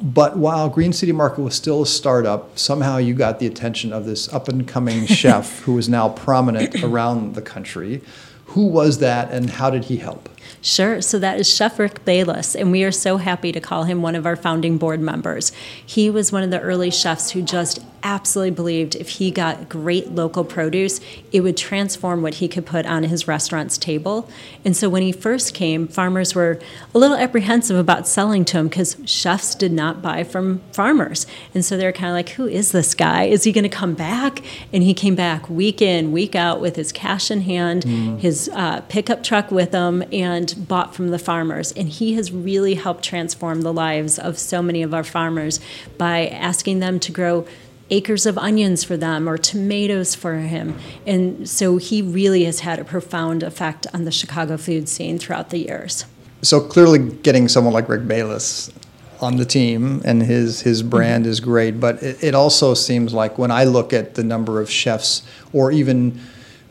But 0.00 0.36
while 0.36 0.68
Green 0.68 0.92
City 0.92 1.10
Market 1.10 1.42
was 1.42 1.56
still 1.56 1.82
a 1.82 1.86
startup, 1.86 2.56
somehow 2.56 2.98
you 2.98 3.12
got 3.12 3.40
the 3.40 3.48
attention 3.48 3.92
of 3.92 4.04
this 4.04 4.32
up 4.32 4.46
and 4.46 4.68
coming 4.68 5.06
chef 5.06 5.62
who 5.62 5.76
is 5.78 5.88
now 5.88 6.08
prominent 6.10 6.80
around 6.84 7.34
the 7.34 7.42
country. 7.42 8.02
Who 8.46 8.66
was 8.66 8.98
that 8.98 9.32
and 9.32 9.50
how 9.50 9.68
did 9.68 9.86
he 9.86 9.96
help? 9.96 10.28
Sure. 10.60 11.00
So 11.02 11.18
that 11.18 11.38
is 11.40 11.52
Chef 11.52 11.78
Rick 11.78 12.04
Bayless, 12.04 12.54
and 12.54 12.70
we 12.70 12.84
are 12.84 12.92
so 12.92 13.16
happy 13.16 13.52
to 13.52 13.60
call 13.60 13.84
him 13.84 14.02
one 14.02 14.14
of 14.14 14.26
our 14.26 14.36
founding 14.36 14.78
board 14.78 15.00
members. 15.00 15.52
He 15.84 16.10
was 16.10 16.32
one 16.32 16.42
of 16.42 16.50
the 16.50 16.60
early 16.60 16.90
chefs 16.90 17.30
who 17.30 17.42
just 17.42 17.80
absolutely 18.02 18.50
believed 18.50 18.96
if 18.96 19.08
he 19.08 19.30
got 19.30 19.68
great 19.68 20.12
local 20.12 20.44
produce, 20.44 21.00
it 21.30 21.40
would 21.40 21.56
transform 21.56 22.22
what 22.22 22.34
he 22.34 22.48
could 22.48 22.66
put 22.66 22.86
on 22.86 23.04
his 23.04 23.28
restaurant's 23.28 23.78
table. 23.78 24.28
And 24.64 24.76
so 24.76 24.88
when 24.88 25.02
he 25.02 25.12
first 25.12 25.54
came, 25.54 25.86
farmers 25.86 26.34
were 26.34 26.58
a 26.94 26.98
little 26.98 27.16
apprehensive 27.16 27.76
about 27.76 28.08
selling 28.08 28.44
to 28.46 28.58
him 28.58 28.68
because 28.68 28.96
chefs 29.04 29.54
did 29.54 29.72
not 29.72 30.02
buy 30.02 30.24
from 30.24 30.60
farmers. 30.72 31.26
And 31.54 31.64
so 31.64 31.76
they're 31.76 31.92
kind 31.92 32.08
of 32.08 32.14
like, 32.14 32.30
who 32.30 32.46
is 32.46 32.72
this 32.72 32.94
guy? 32.94 33.24
Is 33.24 33.44
he 33.44 33.52
going 33.52 33.64
to 33.64 33.68
come 33.68 33.94
back? 33.94 34.42
And 34.72 34.82
he 34.82 34.94
came 34.94 35.14
back 35.14 35.48
week 35.48 35.80
in, 35.80 36.12
week 36.12 36.34
out 36.34 36.60
with 36.60 36.76
his 36.76 36.92
cash 36.92 37.30
in 37.30 37.42
hand, 37.42 37.84
mm. 37.84 38.18
his 38.18 38.50
uh, 38.52 38.80
pickup 38.88 39.22
truck 39.22 39.50
with 39.50 39.72
him, 39.72 40.02
and 40.12 40.41
bought 40.46 40.94
from 40.94 41.08
the 41.08 41.18
farmers. 41.18 41.72
And 41.72 41.88
he 41.88 42.14
has 42.14 42.32
really 42.32 42.74
helped 42.74 43.04
transform 43.04 43.62
the 43.62 43.72
lives 43.72 44.18
of 44.18 44.38
so 44.38 44.62
many 44.62 44.82
of 44.82 44.94
our 44.94 45.04
farmers 45.04 45.60
by 45.98 46.28
asking 46.28 46.80
them 46.80 47.00
to 47.00 47.12
grow 47.12 47.46
acres 47.90 48.24
of 48.24 48.38
onions 48.38 48.82
for 48.82 48.96
them 48.96 49.28
or 49.28 49.36
tomatoes 49.36 50.14
for 50.14 50.36
him. 50.36 50.78
And 51.06 51.48
so 51.48 51.76
he 51.76 52.00
really 52.02 52.44
has 52.44 52.60
had 52.60 52.78
a 52.78 52.84
profound 52.84 53.42
effect 53.42 53.86
on 53.92 54.04
the 54.04 54.10
Chicago 54.10 54.56
food 54.56 54.88
scene 54.88 55.18
throughout 55.18 55.50
the 55.50 55.58
years. 55.58 56.06
So 56.40 56.60
clearly, 56.60 56.98
getting 56.98 57.48
someone 57.48 57.72
like 57.72 57.88
Rick 57.88 58.08
Bayless 58.08 58.72
on 59.20 59.36
the 59.36 59.44
team 59.44 60.02
and 60.04 60.20
his 60.22 60.62
his 60.62 60.82
brand 60.82 61.24
mm-hmm. 61.24 61.30
is 61.30 61.40
great. 61.40 61.78
But 61.78 62.02
it, 62.02 62.24
it, 62.24 62.34
also 62.34 62.74
seems 62.74 63.14
like 63.14 63.38
when 63.38 63.52
I 63.52 63.64
look 63.64 63.92
at 63.92 64.16
the 64.16 64.24
number 64.24 64.60
of 64.60 64.68
chefs 64.68 65.22
or 65.52 65.70
even 65.70 66.20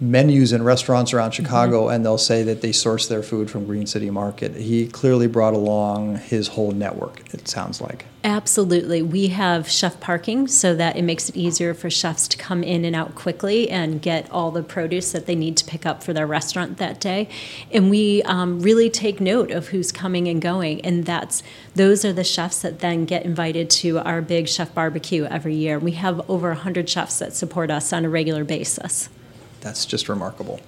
menus 0.01 0.51
in 0.51 0.63
restaurants 0.63 1.13
around 1.13 1.31
Chicago 1.31 1.87
and 1.87 2.03
they'll 2.03 2.17
say 2.17 2.41
that 2.41 2.61
they 2.61 2.71
source 2.71 3.07
their 3.07 3.21
food 3.21 3.51
from 3.51 3.67
Green 3.67 3.85
City 3.85 4.09
Market. 4.09 4.55
He 4.55 4.87
clearly 4.87 5.27
brought 5.27 5.53
along 5.53 6.17
his 6.17 6.47
whole 6.49 6.71
network, 6.71 7.31
it 7.31 7.47
sounds 7.47 7.79
like. 7.79 8.05
Absolutely. 8.23 9.03
We 9.03 9.27
have 9.27 9.69
chef 9.69 9.99
parking 9.99 10.47
so 10.47 10.75
that 10.75 10.95
it 10.95 11.03
makes 11.03 11.29
it 11.29 11.35
easier 11.35 11.75
for 11.75 11.91
chefs 11.91 12.27
to 12.29 12.37
come 12.37 12.63
in 12.63 12.83
and 12.83 12.95
out 12.95 13.13
quickly 13.13 13.69
and 13.69 14.01
get 14.01 14.29
all 14.31 14.49
the 14.49 14.63
produce 14.63 15.11
that 15.11 15.27
they 15.27 15.35
need 15.35 15.55
to 15.57 15.65
pick 15.65 15.85
up 15.85 16.03
for 16.03 16.13
their 16.13 16.27
restaurant 16.27 16.77
that 16.77 16.99
day. 16.99 17.29
And 17.71 17.91
we 17.91 18.23
um, 18.23 18.59
really 18.59 18.89
take 18.89 19.21
note 19.21 19.51
of 19.51 19.67
who's 19.67 19.91
coming 19.91 20.27
and 20.27 20.41
going. 20.41 20.81
And 20.81 21.05
that's 21.05 21.43
those 21.75 22.03
are 22.03 22.13
the 22.13 22.23
chefs 22.23 22.61
that 22.63 22.79
then 22.79 23.05
get 23.05 23.23
invited 23.23 23.69
to 23.71 23.99
our 23.99 24.21
big 24.21 24.47
chef 24.47 24.73
barbecue 24.73 25.25
every 25.25 25.55
year. 25.55 25.77
We 25.77 25.91
have 25.93 26.27
over 26.27 26.49
100 26.49 26.89
chefs 26.89 27.19
that 27.19 27.35
support 27.35 27.69
us 27.69 27.93
on 27.93 28.03
a 28.03 28.09
regular 28.09 28.43
basis. 28.43 29.09
That's 29.61 29.85
just 29.85 30.09
remarkable. 30.09 30.59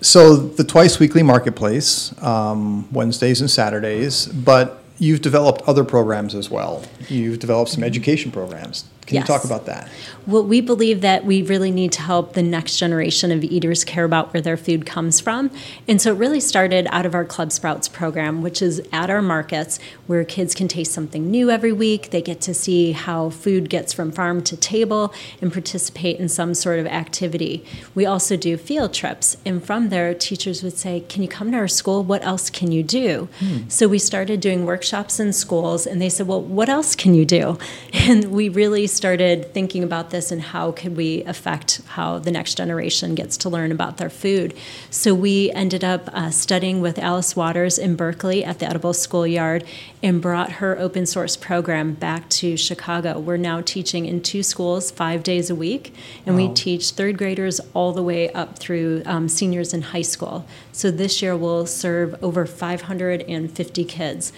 So 0.00 0.36
the 0.36 0.64
twice 0.64 0.98
weekly 0.98 1.22
marketplace, 1.22 2.14
um, 2.22 2.92
Wednesdays 2.92 3.40
and 3.40 3.50
Saturdays, 3.50 4.26
but 4.26 4.82
you've 4.98 5.22
developed 5.22 5.62
other 5.62 5.82
programs 5.82 6.34
as 6.34 6.50
well. 6.50 6.84
You've 7.08 7.38
developed 7.38 7.70
some 7.70 7.82
education 7.82 8.30
programs. 8.30 8.84
Can 9.06 9.16
Yes. 9.16 9.22
you 9.28 9.34
talk 9.34 9.44
about 9.44 9.66
that? 9.66 9.88
Well, 10.26 10.42
we 10.44 10.60
believe 10.62 11.02
that 11.02 11.26
we 11.26 11.42
really 11.42 11.70
need 11.70 11.92
to 11.92 12.02
help 12.02 12.32
the 12.32 12.42
next 12.42 12.78
generation 12.78 13.30
of 13.30 13.44
eaters 13.44 13.84
care 13.84 14.04
about 14.04 14.32
where 14.32 14.40
their 14.40 14.56
food 14.56 14.86
comes 14.86 15.20
from. 15.20 15.50
And 15.86 16.00
so 16.00 16.12
it 16.12 16.16
really 16.18 16.40
started 16.40 16.86
out 16.90 17.04
of 17.04 17.14
our 17.14 17.24
Club 17.26 17.52
Sprouts 17.52 17.88
program, 17.88 18.40
which 18.40 18.62
is 18.62 18.80
at 18.92 19.10
our 19.10 19.20
markets 19.20 19.78
where 20.06 20.24
kids 20.24 20.54
can 20.54 20.68
taste 20.68 20.92
something 20.92 21.30
new 21.30 21.50
every 21.50 21.72
week. 21.72 22.10
They 22.10 22.22
get 22.22 22.40
to 22.42 22.54
see 22.54 22.92
how 22.92 23.28
food 23.28 23.68
gets 23.68 23.92
from 23.92 24.10
farm 24.12 24.42
to 24.44 24.56
table 24.56 25.12
and 25.42 25.52
participate 25.52 26.18
in 26.18 26.28
some 26.30 26.54
sort 26.54 26.78
of 26.78 26.86
activity. 26.86 27.62
We 27.94 28.06
also 28.06 28.36
do 28.36 28.56
field 28.56 28.94
trips. 28.94 29.36
And 29.44 29.62
from 29.62 29.90
there, 29.90 30.14
teachers 30.14 30.62
would 30.62 30.78
say, 30.78 31.00
Can 31.08 31.22
you 31.22 31.28
come 31.28 31.50
to 31.52 31.58
our 31.58 31.68
school? 31.68 32.02
What 32.02 32.24
else 32.24 32.48
can 32.48 32.72
you 32.72 32.82
do? 32.82 33.28
Hmm. 33.40 33.68
So 33.68 33.88
we 33.88 33.98
started 33.98 34.40
doing 34.40 34.64
workshops 34.64 35.20
in 35.20 35.32
schools, 35.34 35.86
and 35.86 36.00
they 36.00 36.08
said, 36.08 36.26
Well, 36.26 36.40
what 36.40 36.70
else 36.70 36.94
can 36.96 37.12
you 37.14 37.26
do? 37.26 37.58
And 38.14 38.32
we 38.32 38.48
really 38.50 38.86
started 38.94 39.52
thinking 39.52 39.82
about 39.82 40.10
this 40.10 40.30
and 40.30 40.40
how 40.40 40.72
could 40.72 40.96
we 40.96 41.22
affect 41.24 41.82
how 41.88 42.18
the 42.18 42.30
next 42.30 42.56
generation 42.56 43.14
gets 43.14 43.36
to 43.38 43.48
learn 43.48 43.72
about 43.72 43.96
their 43.96 44.10
food. 44.10 44.54
So 44.90 45.14
we 45.14 45.50
ended 45.52 45.84
up 45.84 46.08
uh, 46.12 46.30
studying 46.30 46.80
with 46.80 46.98
Alice 46.98 47.34
Waters 47.34 47.78
in 47.78 47.96
Berkeley 47.96 48.44
at 48.44 48.58
the 48.58 48.66
Edible 48.66 48.92
Schoolyard 48.92 49.64
and 50.02 50.22
brought 50.22 50.52
her 50.52 50.78
open 50.78 51.06
source 51.06 51.36
program 51.36 51.94
back 51.94 52.28
to 52.30 52.56
Chicago. 52.56 53.18
We're 53.18 53.36
now 53.36 53.60
teaching 53.60 54.06
in 54.06 54.22
two 54.22 54.42
schools 54.42 54.90
five 54.90 55.22
days 55.22 55.50
a 55.50 55.54
week, 55.54 55.92
and 56.26 56.36
we 56.36 56.52
teach 56.52 56.90
third 56.90 57.18
graders 57.18 57.60
all 57.72 57.92
the 57.92 58.02
way 58.02 58.30
up 58.32 58.58
through 58.58 59.02
um, 59.06 59.28
seniors 59.28 59.74
in 59.74 59.82
high 59.82 60.02
school. 60.02 60.46
So 60.72 60.90
this 60.90 61.22
year 61.22 61.36
we'll 61.36 61.66
serve 61.66 62.22
over 62.22 62.46
550 62.46 63.84
kids. 63.84 64.32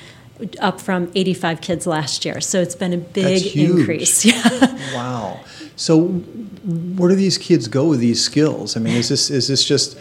Up 0.61 0.81
from 0.81 1.11
85 1.15 1.61
kids 1.61 1.87
last 1.87 2.25
year. 2.25 2.41
So 2.41 2.61
it's 2.61 2.75
been 2.75 2.93
a 2.93 2.99
big 2.99 3.57
increase. 3.57 4.25
Yeah. 4.27 4.95
Wow. 4.95 5.41
So 5.77 6.09
where 6.09 7.11
do 7.11 7.17
these 7.17 7.39
kids 7.39 7.69
go 7.69 7.87
with 7.89 8.01
these 8.01 8.23
skills? 8.23 8.77
I 8.77 8.81
mean, 8.81 8.97
is 8.97 9.09
this 9.09 9.31
is 9.31 9.49
this 9.49 9.65
just 9.65 9.99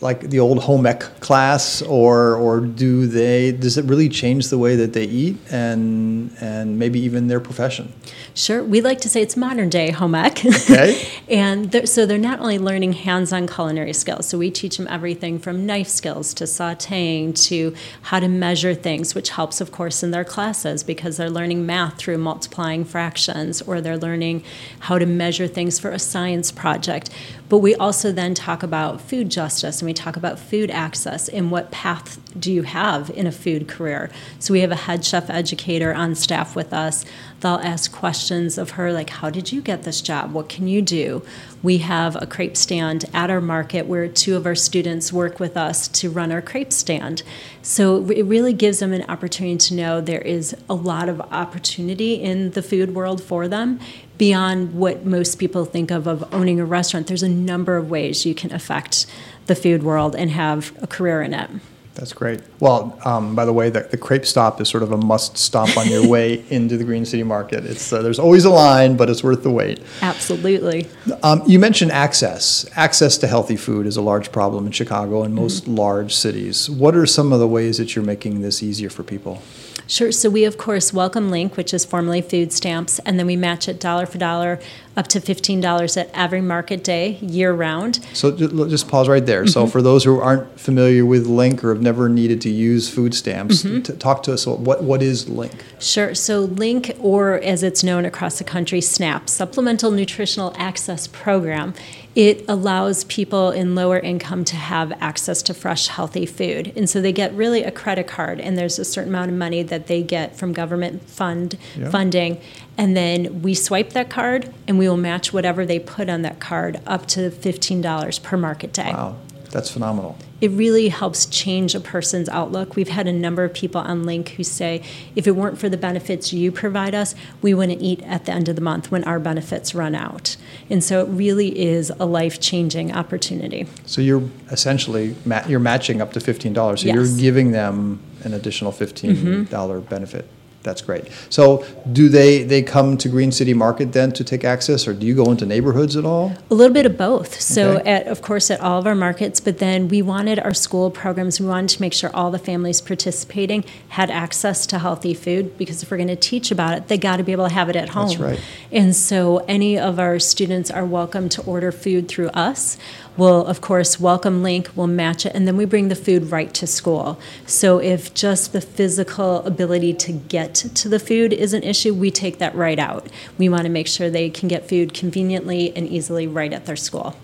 like 0.00 0.20
the 0.20 0.40
old 0.40 0.58
home 0.58 0.86
ec 0.86 1.00
class 1.20 1.82
or 1.82 2.34
or 2.36 2.60
do 2.60 3.06
they 3.06 3.52
does 3.52 3.78
it 3.78 3.84
really 3.86 4.08
change 4.08 4.48
the 4.48 4.58
way 4.58 4.76
that 4.76 4.92
they 4.92 5.04
eat 5.04 5.36
and 5.50 6.30
and 6.40 6.78
maybe 6.78 7.00
even 7.00 7.28
their 7.28 7.40
profession? 7.40 7.92
Sure. 8.36 8.62
We 8.62 8.82
like 8.82 9.00
to 9.00 9.08
say 9.08 9.22
it's 9.22 9.34
modern 9.34 9.70
day 9.70 9.90
home 9.90 10.14
ec. 10.14 10.44
Okay. 10.44 11.08
and 11.30 11.72
they're, 11.72 11.86
so 11.86 12.04
they're 12.04 12.18
not 12.18 12.38
only 12.38 12.58
learning 12.58 12.92
hands 12.92 13.32
on 13.32 13.46
culinary 13.46 13.94
skills, 13.94 14.28
so 14.28 14.36
we 14.36 14.50
teach 14.50 14.76
them 14.76 14.86
everything 14.90 15.38
from 15.38 15.64
knife 15.64 15.88
skills 15.88 16.34
to 16.34 16.44
sauteing 16.44 17.34
to 17.46 17.74
how 18.02 18.20
to 18.20 18.28
measure 18.28 18.74
things, 18.74 19.14
which 19.14 19.30
helps, 19.30 19.62
of 19.62 19.72
course, 19.72 20.02
in 20.02 20.10
their 20.10 20.22
classes 20.22 20.82
because 20.84 21.16
they're 21.16 21.30
learning 21.30 21.64
math 21.64 21.96
through 21.96 22.18
multiplying 22.18 22.84
fractions 22.84 23.62
or 23.62 23.80
they're 23.80 23.96
learning 23.96 24.44
how 24.80 24.98
to 24.98 25.06
measure 25.06 25.48
things 25.48 25.78
for 25.78 25.90
a 25.90 25.98
science 25.98 26.52
project. 26.52 27.08
But 27.48 27.58
we 27.58 27.74
also 27.76 28.12
then 28.12 28.34
talk 28.34 28.62
about 28.62 29.00
food 29.00 29.30
justice 29.30 29.80
and 29.80 29.86
we 29.86 29.94
talk 29.94 30.14
about 30.14 30.38
food 30.38 30.70
access 30.70 31.30
and 31.30 31.50
what 31.50 31.70
path 31.70 32.20
do 32.38 32.52
you 32.52 32.64
have 32.64 33.08
in 33.08 33.26
a 33.26 33.32
food 33.32 33.66
career. 33.66 34.10
So 34.40 34.52
we 34.52 34.60
have 34.60 34.72
a 34.72 34.76
head 34.76 35.06
chef 35.06 35.30
educator 35.30 35.94
on 35.94 36.14
staff 36.14 36.54
with 36.54 36.74
us. 36.74 37.06
They'll 37.40 37.54
ask 37.54 37.92
questions 37.92 38.25
of 38.30 38.70
her 38.70 38.92
like, 38.92 39.10
How 39.10 39.30
did 39.30 39.52
you 39.52 39.60
get 39.60 39.84
this 39.84 40.00
job? 40.00 40.32
What 40.32 40.48
can 40.48 40.66
you 40.66 40.82
do? 40.82 41.22
We 41.62 41.78
have 41.78 42.20
a 42.20 42.26
crepe 42.26 42.56
stand 42.56 43.04
at 43.14 43.30
our 43.30 43.40
market 43.40 43.86
where 43.86 44.08
two 44.08 44.36
of 44.36 44.46
our 44.46 44.54
students 44.54 45.12
work 45.12 45.38
with 45.38 45.56
us 45.56 45.88
to 45.88 46.10
run 46.10 46.32
our 46.32 46.42
crepe 46.42 46.72
stand. 46.72 47.22
So 47.62 48.08
it 48.10 48.24
really 48.24 48.52
gives 48.52 48.80
them 48.80 48.92
an 48.92 49.04
opportunity 49.08 49.58
to 49.68 49.74
know 49.74 50.00
there 50.00 50.20
is 50.20 50.56
a 50.68 50.74
lot 50.74 51.08
of 51.08 51.20
opportunity 51.20 52.14
in 52.14 52.50
the 52.50 52.62
food 52.62 52.94
world 52.94 53.22
for 53.22 53.48
them 53.48 53.80
beyond 54.18 54.74
what 54.74 55.04
most 55.04 55.36
people 55.36 55.64
think 55.64 55.90
of 55.90 56.06
of 56.06 56.32
owning 56.34 56.60
a 56.60 56.64
restaurant. 56.64 57.06
There's 57.06 57.22
a 57.22 57.28
number 57.28 57.76
of 57.76 57.90
ways 57.90 58.26
you 58.26 58.34
can 58.34 58.52
affect 58.52 59.06
the 59.46 59.54
food 59.54 59.82
world 59.82 60.16
and 60.16 60.30
have 60.30 60.72
a 60.82 60.86
career 60.86 61.22
in 61.22 61.34
it. 61.34 61.50
That's 61.96 62.12
great. 62.12 62.42
Well, 62.60 62.98
um, 63.06 63.34
by 63.34 63.46
the 63.46 63.54
way, 63.54 63.70
the, 63.70 63.80
the 63.80 63.96
crepe 63.96 64.26
stop 64.26 64.60
is 64.60 64.68
sort 64.68 64.82
of 64.82 64.92
a 64.92 64.98
must 64.98 65.38
stop 65.38 65.76
on 65.78 65.88
your 65.88 66.06
way 66.06 66.44
into 66.50 66.76
the 66.76 66.84
Green 66.84 67.06
City 67.06 67.22
Market. 67.22 67.64
It's 67.64 67.90
uh, 67.92 68.02
there's 68.02 68.18
always 68.18 68.44
a 68.44 68.50
line, 68.50 68.96
but 68.96 69.08
it's 69.08 69.24
worth 69.24 69.42
the 69.42 69.50
wait. 69.50 69.80
Absolutely. 70.02 70.88
Um, 71.22 71.42
you 71.46 71.58
mentioned 71.58 71.92
access. 71.92 72.66
Access 72.76 73.16
to 73.18 73.26
healthy 73.26 73.56
food 73.56 73.86
is 73.86 73.96
a 73.96 74.02
large 74.02 74.30
problem 74.30 74.66
in 74.66 74.72
Chicago 74.72 75.22
and 75.22 75.34
most 75.34 75.66
large 75.66 76.14
cities. 76.14 76.68
What 76.68 76.94
are 76.94 77.06
some 77.06 77.32
of 77.32 77.40
the 77.40 77.48
ways 77.48 77.78
that 77.78 77.96
you're 77.96 78.04
making 78.04 78.42
this 78.42 78.62
easier 78.62 78.90
for 78.90 79.02
people? 79.02 79.40
Sure. 79.86 80.10
So 80.10 80.28
we 80.28 80.44
of 80.44 80.58
course 80.58 80.92
welcome 80.92 81.30
Link, 81.30 81.56
which 81.56 81.72
is 81.72 81.84
formerly 81.84 82.20
food 82.20 82.52
stamps, 82.52 82.98
and 83.00 83.18
then 83.18 83.26
we 83.26 83.36
match 83.36 83.68
it 83.68 83.78
dollar 83.78 84.06
for 84.06 84.18
dollar 84.18 84.58
up 84.96 85.06
to 85.08 85.20
fifteen 85.20 85.60
dollars 85.60 85.96
at 85.96 86.10
every 86.12 86.40
market 86.40 86.82
day, 86.82 87.18
year 87.20 87.52
round. 87.52 88.04
So 88.12 88.36
ju- 88.36 88.68
just 88.68 88.88
pause 88.88 89.08
right 89.08 89.24
there. 89.24 89.46
So 89.46 89.62
mm-hmm. 89.62 89.70
for 89.70 89.82
those 89.82 90.02
who 90.04 90.18
aren't 90.18 90.58
familiar 90.58 91.06
with 91.06 91.26
Link 91.26 91.62
or 91.62 91.72
have 91.72 91.82
never 91.82 92.08
needed 92.08 92.40
to 92.42 92.48
use 92.50 92.88
food 92.88 93.14
stamps, 93.14 93.62
mm-hmm. 93.62 93.82
t- 93.82 93.92
talk 93.94 94.22
to 94.24 94.32
us. 94.32 94.46
What 94.46 94.82
what 94.82 95.02
is 95.02 95.28
Link? 95.28 95.64
Sure. 95.78 96.14
So 96.14 96.40
Link, 96.40 96.96
or 97.00 97.34
as 97.34 97.62
it's 97.62 97.84
known 97.84 98.04
across 98.04 98.38
the 98.38 98.44
country, 98.44 98.80
SNAP, 98.80 99.28
Supplemental 99.28 99.90
Nutritional 99.90 100.52
Access 100.56 101.06
Program, 101.06 101.74
it 102.16 102.42
allows 102.48 103.04
people 103.04 103.50
in 103.50 103.74
lower 103.74 103.98
income 103.98 104.42
to 104.42 104.56
have 104.56 104.90
access 105.02 105.42
to 105.42 105.52
fresh, 105.52 105.88
healthy 105.88 106.24
food. 106.24 106.72
And 106.74 106.88
so 106.88 107.02
they 107.02 107.12
get 107.12 107.32
really 107.34 107.62
a 107.62 107.70
credit 107.70 108.08
card, 108.08 108.40
and 108.40 108.56
there's 108.56 108.78
a 108.78 108.86
certain 108.86 109.10
amount 109.10 109.30
of 109.30 109.36
money 109.36 109.62
that 109.62 109.86
they 109.86 110.02
get 110.02 110.34
from 110.34 110.54
government 110.54 111.08
fund 111.08 111.58
Yeah. 111.78 111.90
funding. 111.90 112.38
And 112.78 112.96
then 112.96 113.42
we 113.42 113.54
swipe 113.54 113.90
that 113.90 114.08
card, 114.08 114.50
and 114.66 114.78
we 114.78 114.88
will 114.88 114.96
match 114.96 115.34
whatever 115.34 115.66
they 115.66 115.78
put 115.78 116.08
on 116.08 116.22
that 116.22 116.40
card 116.40 116.80
up 116.86 117.06
to 117.08 117.30
$15 117.30 118.18
per 118.18 118.38
market 118.38 118.72
day. 118.72 118.92
Wow, 118.94 119.16
that's 119.50 119.68
phenomenal. 119.68 120.16
It 120.40 120.50
really 120.50 120.88
helps 120.88 121.26
change 121.26 121.74
a 121.74 121.80
person's 121.80 122.28
outlook. 122.28 122.76
We've 122.76 122.88
had 122.88 123.06
a 123.06 123.12
number 123.12 123.44
of 123.44 123.54
people 123.54 123.80
on 123.80 124.04
Link 124.04 124.30
who 124.30 124.44
say, 124.44 124.82
if 125.14 125.26
it 125.26 125.32
weren't 125.32 125.58
for 125.58 125.68
the 125.68 125.76
benefits 125.76 126.32
you 126.32 126.52
provide 126.52 126.94
us, 126.94 127.14
we 127.40 127.54
wouldn't 127.54 127.80
eat 127.80 128.02
at 128.02 128.26
the 128.26 128.32
end 128.32 128.48
of 128.48 128.56
the 128.56 128.62
month 128.62 128.90
when 128.90 129.04
our 129.04 129.18
benefits 129.18 129.74
run 129.74 129.94
out. 129.94 130.36
And 130.68 130.84
so 130.84 131.00
it 131.00 131.08
really 131.08 131.58
is 131.58 131.90
a 131.98 132.04
life 132.04 132.40
changing 132.40 132.92
opportunity. 132.92 133.66
So 133.86 134.00
you're 134.00 134.28
essentially 134.50 135.16
ma- 135.24 135.46
you're 135.48 135.60
matching 135.60 136.00
up 136.02 136.12
to 136.12 136.20
fifteen 136.20 136.52
dollars. 136.52 136.82
So 136.82 136.88
Yes. 136.88 136.94
you're 136.96 137.18
giving 137.18 137.52
them 137.52 138.00
an 138.24 138.34
additional 138.34 138.72
$15 138.72 139.46
mm-hmm. 139.46 139.80
benefit. 139.88 140.28
That's 140.66 140.82
great. 140.82 141.04
So 141.30 141.64
do 141.92 142.08
they 142.08 142.42
they 142.42 142.60
come 142.60 142.96
to 142.98 143.08
Green 143.08 143.30
City 143.30 143.54
Market 143.54 143.92
then 143.92 144.10
to 144.12 144.24
take 144.24 144.42
access, 144.44 144.88
or 144.88 144.92
do 144.92 145.06
you 145.06 145.14
go 145.14 145.30
into 145.30 145.46
neighborhoods 145.46 145.94
at 145.96 146.04
all? 146.04 146.32
A 146.50 146.54
little 146.54 146.74
bit 146.74 146.86
of 146.86 146.98
both. 146.98 147.40
So, 147.40 147.76
Okay. 147.76 147.90
at, 147.92 148.08
of 148.08 148.20
course, 148.20 148.50
at 148.50 148.60
all 148.60 148.80
of 148.80 148.86
our 148.86 148.96
markets, 148.96 149.38
but 149.38 149.58
then 149.58 149.86
we 149.86 150.02
wanted 150.02 150.40
our 150.40 150.52
school 150.52 150.90
programs, 150.90 151.38
we 151.38 151.46
wanted 151.46 151.70
to 151.76 151.80
make 151.80 151.92
sure 151.92 152.10
all 152.12 152.32
the 152.32 152.38
families 152.38 152.80
participating 152.80 153.64
had 153.90 154.10
access 154.10 154.66
to 154.66 154.78
healthy 154.80 155.14
food 155.14 155.56
because 155.56 155.82
if 155.84 155.90
we're 155.90 155.96
going 155.98 156.08
to 156.08 156.16
teach 156.16 156.50
about 156.50 156.76
it, 156.76 156.88
they 156.88 156.98
got 156.98 157.18
to 157.18 157.22
be 157.22 157.30
able 157.30 157.46
to 157.46 157.54
have 157.54 157.68
it 157.68 157.76
at 157.76 157.90
home. 157.90 158.08
That's 158.08 158.18
right. 158.20 158.40
And 158.72 158.94
so, 158.96 159.38
any 159.46 159.78
of 159.78 160.00
our 160.00 160.18
students 160.18 160.68
are 160.70 160.84
welcome 160.84 161.28
to 161.28 161.42
order 161.42 161.70
food 161.70 162.08
through 162.08 162.30
us. 162.30 162.76
We'll, 163.16 163.46
of 163.46 163.62
course, 163.62 163.98
welcome 163.98 164.42
Link, 164.42 164.70
we'll 164.74 164.88
match 164.88 165.24
it, 165.24 165.34
and 165.34 165.48
then 165.48 165.56
we 165.56 165.64
bring 165.64 165.88
the 165.88 165.94
food 165.94 166.30
right 166.30 166.52
to 166.52 166.66
school. 166.66 167.18
So, 167.46 167.78
if 167.78 168.12
just 168.12 168.52
the 168.52 168.60
physical 168.60 169.42
ability 169.46 169.94
to 169.94 170.12
get 170.12 170.54
to 170.54 170.88
the 170.88 170.98
food 170.98 171.32
is 171.32 171.54
an 171.54 171.62
issue, 171.62 171.94
we 171.94 172.10
take 172.10 172.38
that 172.38 172.54
right 172.54 172.78
out. 172.78 173.08
We 173.38 173.48
want 173.48 173.62
to 173.62 173.70
make 173.70 173.86
sure 173.86 174.10
they 174.10 174.28
can 174.28 174.48
get 174.48 174.68
food 174.68 174.92
conveniently 174.92 175.74
and 175.74 175.88
easily 175.88 176.26
right 176.26 176.52
at 176.52 176.66
their 176.66 176.76
school. 176.76 177.16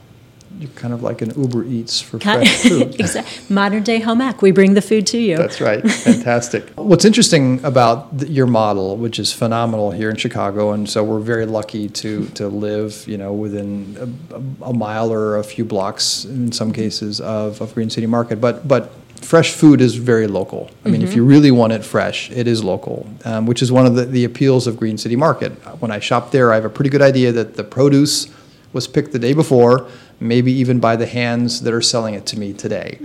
You're 0.62 0.70
kind 0.72 0.94
of 0.94 1.02
like 1.02 1.22
an 1.22 1.32
Uber 1.36 1.64
Eats 1.64 2.00
for 2.00 2.20
fresh 2.20 2.62
food. 2.62 3.00
exactly. 3.00 3.54
Modern 3.54 3.82
day 3.82 3.98
home 3.98 4.20
ec. 4.20 4.40
We 4.42 4.52
bring 4.52 4.74
the 4.74 4.82
food 4.82 5.06
to 5.08 5.18
you. 5.18 5.36
That's 5.36 5.60
right. 5.60 5.82
Fantastic. 5.90 6.70
What's 6.76 7.04
interesting 7.04 7.62
about 7.64 8.16
the, 8.16 8.28
your 8.28 8.46
model, 8.46 8.96
which 8.96 9.18
is 9.18 9.32
phenomenal 9.32 9.90
here 9.90 10.08
in 10.08 10.16
Chicago, 10.16 10.70
and 10.70 10.88
so 10.88 11.02
we're 11.02 11.20
very 11.20 11.46
lucky 11.46 11.88
to 11.88 12.26
to 12.28 12.48
live, 12.48 13.06
you 13.08 13.18
know, 13.18 13.32
within 13.32 14.16
a, 14.30 14.66
a 14.66 14.72
mile 14.72 15.12
or 15.12 15.36
a 15.36 15.44
few 15.44 15.64
blocks 15.64 16.24
in 16.24 16.52
some 16.52 16.72
cases 16.72 17.20
of, 17.20 17.60
of 17.60 17.74
Green 17.74 17.90
City 17.90 18.06
Market. 18.06 18.40
But 18.40 18.68
but 18.68 18.92
fresh 19.24 19.52
food 19.52 19.80
is 19.80 19.94
very 19.94 20.26
local. 20.26 20.70
I 20.84 20.88
mean, 20.88 21.02
if 21.02 21.14
you 21.14 21.24
really 21.24 21.50
want 21.50 21.72
it 21.72 21.84
fresh, 21.84 22.30
it 22.30 22.46
is 22.46 22.62
local, 22.62 23.08
um, 23.24 23.46
which 23.46 23.62
is 23.62 23.70
one 23.70 23.86
of 23.86 23.94
the, 23.94 24.04
the 24.04 24.24
appeals 24.24 24.66
of 24.66 24.76
Green 24.76 24.98
City 24.98 25.16
Market. 25.16 25.52
When 25.80 25.90
I 25.90 26.00
shop 26.00 26.32
there, 26.32 26.52
I 26.52 26.56
have 26.56 26.64
a 26.64 26.70
pretty 26.70 26.90
good 26.90 27.02
idea 27.02 27.32
that 27.32 27.54
the 27.54 27.64
produce 27.64 28.28
was 28.72 28.88
picked 28.88 29.12
the 29.12 29.18
day 29.18 29.32
before, 29.32 29.88
maybe 30.22 30.52
even 30.52 30.80
by 30.80 30.96
the 30.96 31.06
hands 31.06 31.62
that 31.62 31.74
are 31.74 31.82
selling 31.82 32.14
it 32.14 32.26
to 32.26 32.38
me 32.38 32.52
today. 32.52 32.98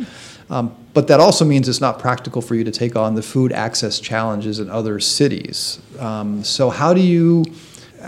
Um, 0.50 0.76
but 0.94 1.08
that 1.08 1.20
also 1.20 1.44
means 1.44 1.68
it's 1.68 1.82
not 1.82 2.00
practical 2.00 2.42
for 2.42 2.56
you 2.56 2.64
to 2.64 2.72
take 2.72 2.96
on 2.96 3.16
the 3.16 3.22
food 3.22 3.52
access 3.52 4.00
challenges 4.00 4.60
in 4.60 4.70
other 4.70 5.00
cities. 5.00 5.80
Um, 6.00 6.44
so 6.44 6.70
how 6.70 6.94
do 6.94 7.02
you? 7.02 7.44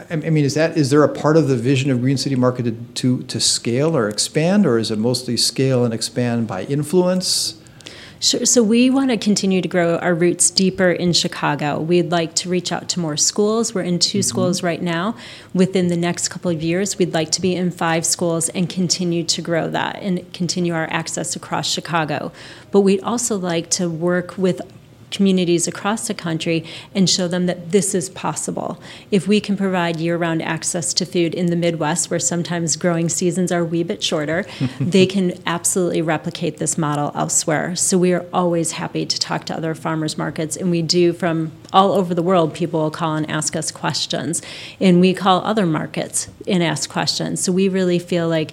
I 0.09 0.15
mean, 0.15 0.45
is 0.45 0.53
that 0.53 0.77
is 0.77 0.91
there 0.91 1.03
a 1.03 1.09
part 1.09 1.35
of 1.35 1.47
the 1.47 1.57
vision 1.57 1.91
of 1.91 1.99
Green 1.99 2.17
City 2.17 2.35
Market 2.35 2.63
to, 2.63 2.71
to 2.71 3.23
to 3.23 3.39
scale 3.39 3.97
or 3.97 4.07
expand, 4.07 4.65
or 4.65 4.77
is 4.77 4.91
it 4.91 4.99
mostly 4.99 5.35
scale 5.35 5.83
and 5.83 5.93
expand 5.93 6.47
by 6.47 6.63
influence? 6.65 7.58
Sure. 8.21 8.45
So 8.45 8.61
we 8.61 8.89
want 8.89 9.11
to 9.11 9.17
continue 9.17 9.61
to 9.61 9.67
grow 9.69 9.97
our 9.97 10.13
roots 10.13 10.49
deeper 10.49 10.91
in 10.91 11.13
Chicago. 11.13 11.79
We'd 11.79 12.11
like 12.11 12.35
to 12.35 12.49
reach 12.49 12.69
out 12.73 12.89
to 12.89 12.99
more 12.99 13.15
schools. 13.15 13.73
We're 13.73 13.83
in 13.83 13.97
2 13.97 14.19
mm-hmm. 14.19 14.23
schools 14.23 14.61
right 14.61 14.81
now. 14.81 15.15
Within 15.53 15.87
the 15.87 15.95
next 15.95 16.27
couple 16.27 16.51
of 16.51 16.61
years, 16.61 16.97
we'd 16.97 17.13
like 17.13 17.31
to 17.31 17.41
be 17.41 17.55
in 17.55 17.71
five 17.71 18.05
schools 18.05 18.49
and 18.49 18.69
continue 18.69 19.23
to 19.23 19.41
grow 19.41 19.69
that 19.69 20.01
and 20.01 20.31
continue 20.33 20.73
our 20.73 20.87
access 20.91 21.37
across 21.37 21.69
Chicago. 21.69 22.33
But 22.71 22.81
we'd 22.81 23.01
also 23.03 23.37
like 23.37 23.69
to 23.71 23.89
work 23.89 24.37
with 24.37 24.61
communities 25.11 25.67
across 25.67 26.07
the 26.07 26.13
country 26.13 26.65
and 26.93 27.09
show 27.09 27.27
them 27.27 27.45
that 27.45 27.71
this 27.71 27.95
is 27.95 28.09
possible. 28.09 28.81
If 29.11 29.27
we 29.27 29.39
can 29.39 29.57
provide 29.57 29.99
year 29.99 30.17
round 30.17 30.41
access 30.41 30.93
to 30.95 31.05
food 31.05 31.33
in 31.33 31.47
the 31.47 31.55
Midwest, 31.55 32.09
where 32.09 32.19
sometimes 32.19 32.75
growing 32.75 33.09
seasons 33.09 33.51
are 33.51 33.61
a 33.61 33.65
wee 33.65 33.83
bit 33.83 34.03
shorter, 34.03 34.45
they 34.79 35.05
can 35.05 35.33
absolutely 35.45 36.01
replicate 36.01 36.57
this 36.57 36.77
model 36.77 37.11
elsewhere. 37.15 37.75
So 37.75 37.97
we 37.97 38.13
are 38.13 38.25
always 38.33 38.73
happy 38.73 39.05
to 39.05 39.19
talk 39.19 39.45
to 39.45 39.55
other 39.55 39.75
farmers 39.75 40.17
markets, 40.17 40.55
and 40.55 40.71
we 40.71 40.81
do 40.81 41.13
from 41.13 41.51
all 41.71 41.93
over 41.93 42.13
the 42.13 42.23
world. 42.23 42.53
People 42.53 42.81
will 42.81 42.91
call 42.91 43.15
and 43.15 43.29
ask 43.29 43.55
us 43.55 43.71
questions, 43.71 44.41
and 44.79 44.99
we 44.99 45.13
call 45.13 45.43
other 45.43 45.65
markets 45.65 46.27
and 46.47 46.63
ask 46.63 46.89
questions. 46.89 47.43
So 47.43 47.51
we 47.51 47.69
really 47.69 47.99
feel 47.99 48.27
like 48.27 48.51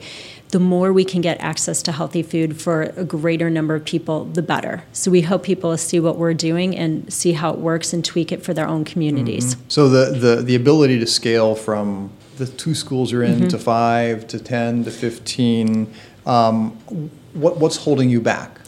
the 0.56 0.60
more 0.60 0.90
we 0.90 1.04
can 1.04 1.20
get 1.20 1.38
access 1.38 1.82
to 1.82 1.92
healthy 1.92 2.22
food 2.22 2.58
for 2.58 2.84
a 2.96 3.04
greater 3.04 3.50
number 3.50 3.74
of 3.74 3.84
people, 3.84 4.24
the 4.24 4.40
better. 4.40 4.82
So 4.94 5.10
we 5.10 5.20
hope 5.20 5.42
people 5.42 5.76
see 5.76 6.00
what 6.00 6.16
we're 6.16 6.32
doing 6.32 6.74
and 6.74 7.12
see 7.12 7.32
how 7.32 7.52
it 7.52 7.58
works 7.58 7.92
and 7.92 8.02
tweak 8.02 8.32
it 8.32 8.42
for 8.42 8.54
their 8.54 8.66
own 8.66 8.82
communities. 8.86 9.54
So 9.68 9.90
the, 9.90 10.18
the, 10.18 10.36
the 10.40 10.54
ability 10.54 10.98
to 10.98 11.06
scale 11.06 11.54
from 11.56 12.10
the 12.38 12.46
two 12.46 12.74
schools 12.74 13.12
you're 13.12 13.22
in 13.22 13.48
to 13.48 13.58
five 13.58 14.26
to 14.28 14.38
10 14.38 14.84
to 14.84 14.90
15, 14.90 15.92
um, 16.24 16.70
what, 17.34 17.58
what's 17.58 17.76
holding 17.76 18.08
you 18.08 18.22
back? 18.22 18.58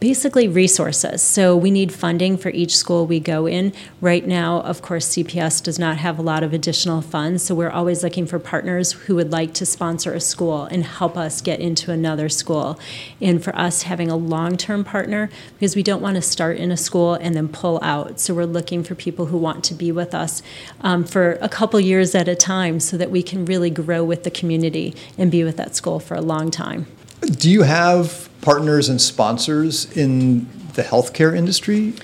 Basically, 0.00 0.46
resources. 0.46 1.22
So 1.22 1.56
we 1.56 1.72
need 1.72 1.92
funding 1.92 2.36
for 2.36 2.50
each 2.50 2.76
school 2.76 3.04
we 3.04 3.18
go 3.18 3.46
in. 3.46 3.72
Right 4.00 4.24
now, 4.24 4.60
of 4.60 4.80
course, 4.80 5.08
CPS 5.08 5.60
does 5.60 5.76
not 5.76 5.96
have 5.96 6.20
a 6.20 6.22
lot 6.22 6.44
of 6.44 6.52
additional 6.52 7.00
funds, 7.00 7.42
so 7.42 7.56
we're 7.56 7.70
always 7.70 8.04
looking 8.04 8.24
for 8.24 8.38
partners 8.38 8.92
who 8.92 9.16
would 9.16 9.32
like 9.32 9.54
to 9.54 9.66
sponsor 9.66 10.14
a 10.14 10.20
school 10.20 10.66
and 10.66 10.84
help 10.84 11.16
us 11.16 11.40
get 11.40 11.58
into 11.58 11.90
another 11.90 12.28
school. 12.28 12.78
And 13.20 13.42
for 13.42 13.56
us, 13.56 13.82
having 13.82 14.08
a 14.08 14.14
long 14.14 14.56
term 14.56 14.84
partner, 14.84 15.30
because 15.58 15.74
we 15.74 15.82
don't 15.82 16.00
want 16.00 16.14
to 16.14 16.22
start 16.22 16.58
in 16.58 16.70
a 16.70 16.76
school 16.76 17.14
and 17.14 17.34
then 17.34 17.48
pull 17.48 17.80
out. 17.82 18.20
So 18.20 18.34
we're 18.34 18.44
looking 18.44 18.84
for 18.84 18.94
people 18.94 19.26
who 19.26 19.36
want 19.36 19.64
to 19.64 19.74
be 19.74 19.90
with 19.90 20.14
us 20.14 20.44
um, 20.80 21.02
for 21.02 21.32
a 21.40 21.48
couple 21.48 21.80
years 21.80 22.14
at 22.14 22.28
a 22.28 22.36
time 22.36 22.78
so 22.78 22.96
that 22.96 23.10
we 23.10 23.24
can 23.24 23.44
really 23.46 23.70
grow 23.70 24.04
with 24.04 24.22
the 24.22 24.30
community 24.30 24.94
and 25.18 25.28
be 25.28 25.42
with 25.42 25.56
that 25.56 25.74
school 25.74 25.98
for 25.98 26.14
a 26.14 26.22
long 26.22 26.52
time. 26.52 26.86
Do 27.20 27.50
you 27.50 27.62
have 27.62 28.28
partners 28.40 28.88
and 28.88 29.00
sponsors 29.00 29.90
in 29.96 30.48
the 30.74 30.82
healthcare 30.82 31.36
industry? 31.36 31.94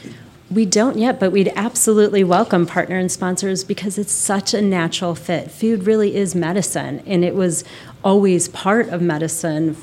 We 0.51 0.67
don't 0.67 0.99
yet, 0.99 1.19
but 1.19 1.31
we'd 1.31 1.53
absolutely 1.57 2.23
welcome 2.23 2.67
partner 2.67 2.99
and 2.99 3.11
sponsors 3.11 3.65
because 3.65 3.99
it's 3.99 4.13
such 4.13 4.55
a 4.55 4.61
natural 4.61 5.15
fit. 5.15 5.51
Food 5.51 5.85
really 5.85 6.15
is 6.15 6.35
medicine, 6.35 7.03
and 7.07 7.25
it 7.25 7.35
was 7.35 7.65
always 8.03 8.49
part 8.49 8.89
of 8.89 9.01
medicine 9.01 9.75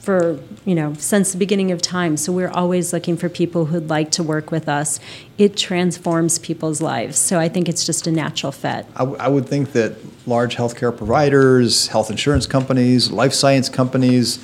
for 0.00 0.38
you 0.64 0.74
know 0.74 0.94
since 0.94 1.32
the 1.32 1.38
beginning 1.38 1.70
of 1.70 1.82
time 1.82 2.16
so 2.16 2.32
we're 2.32 2.48
always 2.48 2.90
looking 2.90 3.18
for 3.18 3.28
people 3.28 3.66
who'd 3.66 3.90
like 3.90 4.10
to 4.10 4.22
work 4.22 4.50
with 4.50 4.66
us 4.66 4.98
it 5.36 5.58
transforms 5.58 6.38
people's 6.38 6.80
lives 6.80 7.18
so 7.18 7.38
i 7.38 7.50
think 7.50 7.68
it's 7.68 7.84
just 7.84 8.06
a 8.06 8.10
natural 8.10 8.50
fit 8.50 8.86
I, 8.96 9.00
w- 9.00 9.18
I 9.18 9.28
would 9.28 9.46
think 9.46 9.72
that 9.72 9.98
large 10.26 10.56
healthcare 10.56 10.96
providers, 10.96 11.88
health 11.88 12.10
insurance 12.10 12.46
companies, 12.46 13.10
life 13.10 13.32
science 13.32 13.68
companies, 13.68 14.38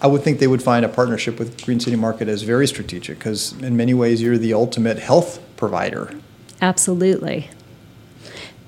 I 0.00 0.06
would 0.06 0.22
think 0.22 0.38
they 0.38 0.46
would 0.46 0.62
find 0.62 0.84
a 0.84 0.88
partnership 0.88 1.38
with 1.38 1.64
Green 1.64 1.80
City 1.80 1.96
Market 1.96 2.28
as 2.28 2.42
very 2.42 2.66
strategic 2.66 3.18
because, 3.18 3.52
in 3.60 3.76
many 3.76 3.94
ways, 3.94 4.22
you're 4.22 4.38
the 4.38 4.54
ultimate 4.54 4.98
health 4.98 5.40
provider. 5.56 6.12
absolutely 6.60 7.50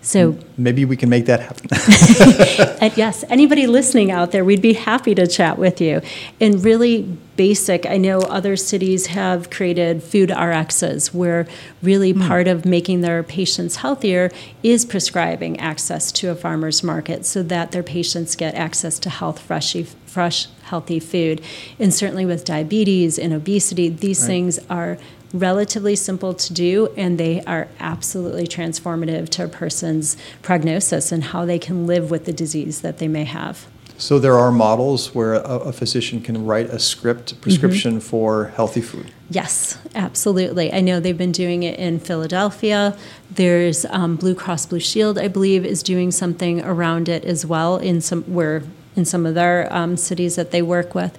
so 0.03 0.37
Maybe 0.57 0.85
we 0.85 0.97
can 0.97 1.09
make 1.09 1.27
that 1.27 1.41
happen. 1.41 1.69
And 2.81 2.97
yes, 2.97 3.25
anybody 3.29 3.67
listening 3.67 4.11
out 4.11 4.33
there, 4.33 4.43
we'd 4.43 4.63
be 4.63 4.73
happy 4.73 5.15
to 5.15 5.27
chat 5.27 5.59
with 5.59 5.83
you. 5.83 6.01
And 6.41 6.65
really 6.65 7.03
basic, 7.37 7.85
I 7.85 7.99
know 7.99 8.21
other 8.21 8.57
cities 8.57 9.09
have 9.09 9.51
created 9.51 10.03
food 10.03 10.31
RXs 10.31 11.13
where 11.13 11.47
really 11.83 12.13
hmm. 12.13 12.27
part 12.27 12.49
of 12.49 12.65
making 12.65 13.03
their 13.03 13.23
patients 13.23 13.77
healthier 13.77 14.31
is 14.63 14.87
prescribing 14.87 15.61
access 15.61 16.11
to 16.13 16.31
a 16.31 16.35
farmer's 16.35 16.83
market 16.83 17.27
so 17.27 17.43
that 17.43 17.73
their 17.73 17.83
patients 17.83 18.35
get 18.35 18.55
access 18.55 18.99
to 19.01 19.11
health, 19.11 19.41
fresh, 19.41 19.77
fresh 20.07 20.47
healthy 20.63 21.01
food. 21.01 21.43
And 21.79 21.93
certainly 21.93 22.25
with 22.25 22.47
diabetes 22.47 23.19
and 23.19 23.35
obesity, 23.35 23.91
these 23.91 24.21
Right. 24.23 24.27
things 24.27 24.59
are 24.71 24.97
relatively 25.33 25.97
simple 25.97 26.35
to 26.35 26.53
do 26.53 26.89
and 26.97 27.19
they 27.19 27.43
are 27.45 27.69
absolutely 27.79 28.47
transformative 28.47 29.29
to 29.29 29.45
a 29.45 29.49
person's 29.49 30.17
prognosis 30.43 31.13
and 31.13 31.25
how 31.25 31.45
they 31.45 31.59
can 31.59 31.87
live 31.87 32.11
with 32.11 32.25
the 32.25 32.33
disease 32.33 32.81
that 32.81 32.99
they 32.99 33.09
may 33.09 33.25
have. 33.25 33.67
so, 33.97 34.19
there 34.19 34.39
are 34.39 34.51
models 34.51 35.15
where 35.15 35.35
a, 35.35 35.71
a 35.71 35.73
physician 35.73 36.21
can 36.21 36.47
write 36.47 36.67
a 36.67 36.79
script 36.79 37.41
prescription 37.41 38.01
for 38.01 38.47
healthy 38.57 38.81
food. 38.81 39.13
Yes, 39.29 39.79
absolutely. 39.95 40.73
I 40.73 40.81
know 40.81 40.99
they've 40.99 41.17
been 41.17 41.33
doing 41.33 41.63
it 41.63 41.79
in 41.79 42.01
Philadelphia. 42.01 42.97
There's 43.31 43.85
um, 43.85 44.17
Blue 44.17 44.35
Cross 44.35 44.67
Blue 44.67 44.81
Shield, 44.81 45.19
I 45.19 45.29
believe, 45.29 45.65
is 45.65 45.83
doing 45.83 46.11
something 46.11 46.63
around 46.63 47.09
it 47.09 47.25
as 47.25 47.47
well 47.47 47.77
in 47.77 48.01
some 48.01 48.25
where 48.25 48.65
in 48.97 49.05
some 49.05 49.25
of 49.25 49.35
their 49.35 49.73
um, 49.73 49.97
cities 49.97 50.35
that 50.35 50.51
they 50.51 50.63
work 50.63 50.95
with. 50.95 51.17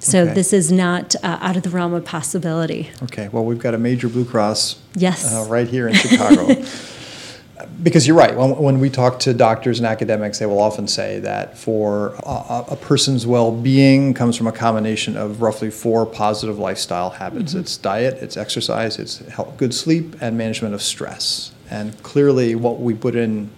So 0.00 0.22
Okay. 0.22 0.34
this 0.34 0.52
is 0.52 0.72
not 0.72 1.14
uh, 1.22 1.38
out 1.40 1.56
of 1.56 1.62
the 1.62 1.70
realm 1.70 1.92
of 1.94 2.04
possibility. 2.04 2.90
Okay, 3.04 3.28
well, 3.28 3.44
we've 3.44 3.58
got 3.58 3.74
a 3.74 3.78
major 3.78 4.08
Blue 4.08 4.24
Cross 4.24 4.76
Yes. 4.94 5.32
uh, 5.32 5.44
right 5.48 5.68
here 5.68 5.86
in 5.88 5.94
Chicago. 5.94 6.54
because 7.82 8.06
you're 8.06 8.16
right. 8.16 8.34
When, 8.36 8.56
when 8.56 8.80
we 8.80 8.88
talk 8.90 9.18
to 9.20 9.34
doctors 9.34 9.78
and 9.78 9.86
academics, 9.86 10.38
they 10.38 10.46
will 10.46 10.60
often 10.60 10.88
say 10.88 11.20
that 11.20 11.58
for 11.58 12.14
a, 12.26 12.64
a 12.70 12.76
person's 12.76 13.26
well 13.26 13.52
being 13.52 14.14
comes 14.14 14.36
from 14.36 14.46
a 14.46 14.52
combination 14.52 15.16
of 15.16 15.42
roughly 15.42 15.70
four 15.70 16.06
positive 16.06 16.58
lifestyle 16.58 17.10
habits 17.10 17.54
it's 17.54 17.76
diet, 17.76 18.14
it's 18.22 18.36
exercise, 18.36 18.98
it's 18.98 19.18
health, 19.28 19.56
good 19.56 19.74
sleep, 19.74 20.16
and 20.20 20.36
management 20.36 20.74
of 20.74 20.82
stress. 20.82 21.52
And 21.70 22.02
clearly, 22.02 22.54
what 22.54 22.80
we 22.80 22.94
put 22.94 23.14
in 23.14 23.50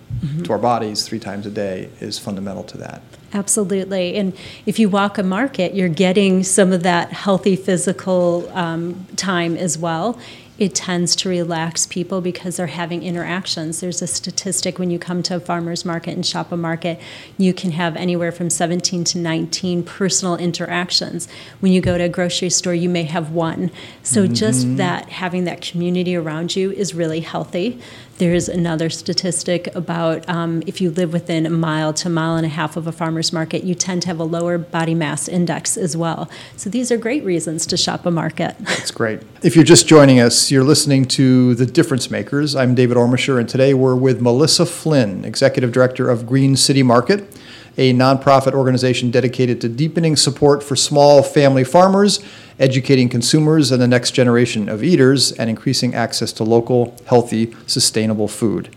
to 0.44 0.52
our 0.52 0.58
bodies 0.58 1.06
three 1.06 1.18
times 1.18 1.46
a 1.46 1.50
day 1.50 1.88
is 2.00 2.18
fundamental 2.18 2.62
to 2.64 2.78
that. 2.78 3.00
Absolutely. 3.34 4.16
And 4.16 4.36
if 4.66 4.78
you 4.78 4.88
walk 4.90 5.16
a 5.16 5.22
market, 5.22 5.74
you're 5.74 5.88
getting 5.88 6.42
some 6.42 6.72
of 6.72 6.82
that 6.82 7.12
healthy 7.12 7.56
physical 7.56 8.50
um, 8.52 9.06
time 9.16 9.56
as 9.56 9.78
well. 9.78 10.18
It 10.58 10.74
tends 10.74 11.16
to 11.16 11.28
relax 11.28 11.86
people 11.86 12.20
because 12.20 12.56
they're 12.56 12.66
having 12.66 13.02
interactions. 13.02 13.80
There's 13.80 14.02
a 14.02 14.06
statistic 14.06 14.78
when 14.78 14.90
you 14.90 14.98
come 14.98 15.22
to 15.24 15.36
a 15.36 15.40
farmer's 15.40 15.84
market 15.84 16.14
and 16.14 16.24
shop 16.24 16.52
a 16.52 16.56
market, 16.56 17.00
you 17.38 17.54
can 17.54 17.72
have 17.72 17.96
anywhere 17.96 18.30
from 18.30 18.50
17 18.50 19.04
to 19.04 19.18
19 19.18 19.82
personal 19.82 20.36
interactions. 20.36 21.26
When 21.60 21.72
you 21.72 21.80
go 21.80 21.96
to 21.96 22.04
a 22.04 22.08
grocery 22.08 22.50
store, 22.50 22.74
you 22.74 22.88
may 22.88 23.04
have 23.04 23.30
one. 23.30 23.70
So 24.02 24.26
just 24.26 24.76
that, 24.76 25.08
having 25.08 25.44
that 25.44 25.62
community 25.62 26.14
around 26.16 26.54
you 26.54 26.70
is 26.72 26.94
really 26.94 27.20
healthy. 27.20 27.80
There's 28.18 28.48
another 28.48 28.90
statistic 28.90 29.74
about 29.74 30.28
um, 30.28 30.62
if 30.66 30.80
you 30.80 30.90
live 30.90 31.12
within 31.12 31.46
a 31.46 31.50
mile 31.50 31.92
to 31.94 32.08
a 32.08 32.10
mile 32.10 32.36
and 32.36 32.46
a 32.46 32.50
half 32.50 32.76
of 32.76 32.86
a 32.86 32.92
farmer's 32.92 33.32
market, 33.32 33.64
you 33.64 33.74
tend 33.74 34.02
to 34.02 34.08
have 34.08 34.20
a 34.20 34.24
lower 34.24 34.58
body 34.58 34.94
mass 34.94 35.28
index 35.28 35.76
as 35.76 35.96
well. 35.96 36.30
So 36.56 36.70
these 36.70 36.92
are 36.92 36.96
great 36.96 37.24
reasons 37.24 37.66
to 37.66 37.76
shop 37.76 38.06
a 38.06 38.10
market. 38.10 38.54
That's 38.60 38.90
great. 38.90 39.22
If 39.42 39.56
you're 39.56 39.64
just 39.64 39.88
joining 39.88 40.20
us, 40.20 40.41
you're 40.50 40.64
listening 40.64 41.04
to 41.04 41.54
The 41.54 41.66
Difference 41.66 42.10
Makers. 42.10 42.56
I'm 42.56 42.74
David 42.74 42.96
Ormesher, 42.96 43.38
and 43.38 43.48
today 43.48 43.74
we're 43.74 43.94
with 43.94 44.20
Melissa 44.20 44.64
Flynn, 44.64 45.24
Executive 45.24 45.72
Director 45.72 46.08
of 46.08 46.26
Green 46.26 46.56
City 46.56 46.82
Market. 46.82 47.38
a 47.78 47.92
nonprofit 47.92 48.52
organization 48.52 49.10
dedicated 49.10 49.60
to 49.60 49.68
deepening 49.68 50.16
support 50.16 50.62
for 50.62 50.76
small 50.76 51.22
family 51.22 51.64
farmers, 51.64 52.20
educating 52.58 53.08
consumers 53.08 53.72
and 53.72 53.80
the 53.80 53.88
next 53.88 54.10
generation 54.10 54.68
of 54.68 54.82
eaters, 54.82 55.32
and 55.32 55.48
increasing 55.48 55.94
access 55.94 56.32
to 56.32 56.44
local, 56.44 56.94
healthy, 57.06 57.54
sustainable 57.66 58.28
food. 58.28 58.74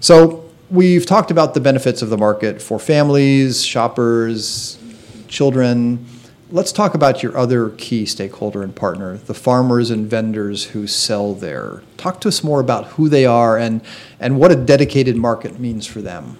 So, 0.00 0.44
we've 0.70 1.06
talked 1.06 1.30
about 1.30 1.54
the 1.54 1.60
benefits 1.60 2.02
of 2.02 2.10
the 2.10 2.18
market 2.18 2.60
for 2.60 2.78
families, 2.78 3.64
shoppers, 3.64 4.78
children. 5.28 6.04
Let's 6.50 6.72
talk 6.72 6.94
about 6.94 7.22
your 7.22 7.36
other 7.36 7.70
key 7.76 8.06
stakeholder 8.06 8.62
and 8.62 8.74
partner, 8.74 9.18
the 9.18 9.34
farmers 9.34 9.90
and 9.90 10.08
vendors 10.08 10.64
who 10.64 10.86
sell 10.86 11.34
there. 11.34 11.82
Talk 11.98 12.22
to 12.22 12.28
us 12.28 12.42
more 12.42 12.58
about 12.58 12.86
who 12.92 13.10
they 13.10 13.26
are 13.26 13.58
and, 13.58 13.82
and 14.18 14.38
what 14.38 14.50
a 14.50 14.56
dedicated 14.56 15.14
market 15.14 15.60
means 15.60 15.86
for 15.86 16.00
them. 16.00 16.38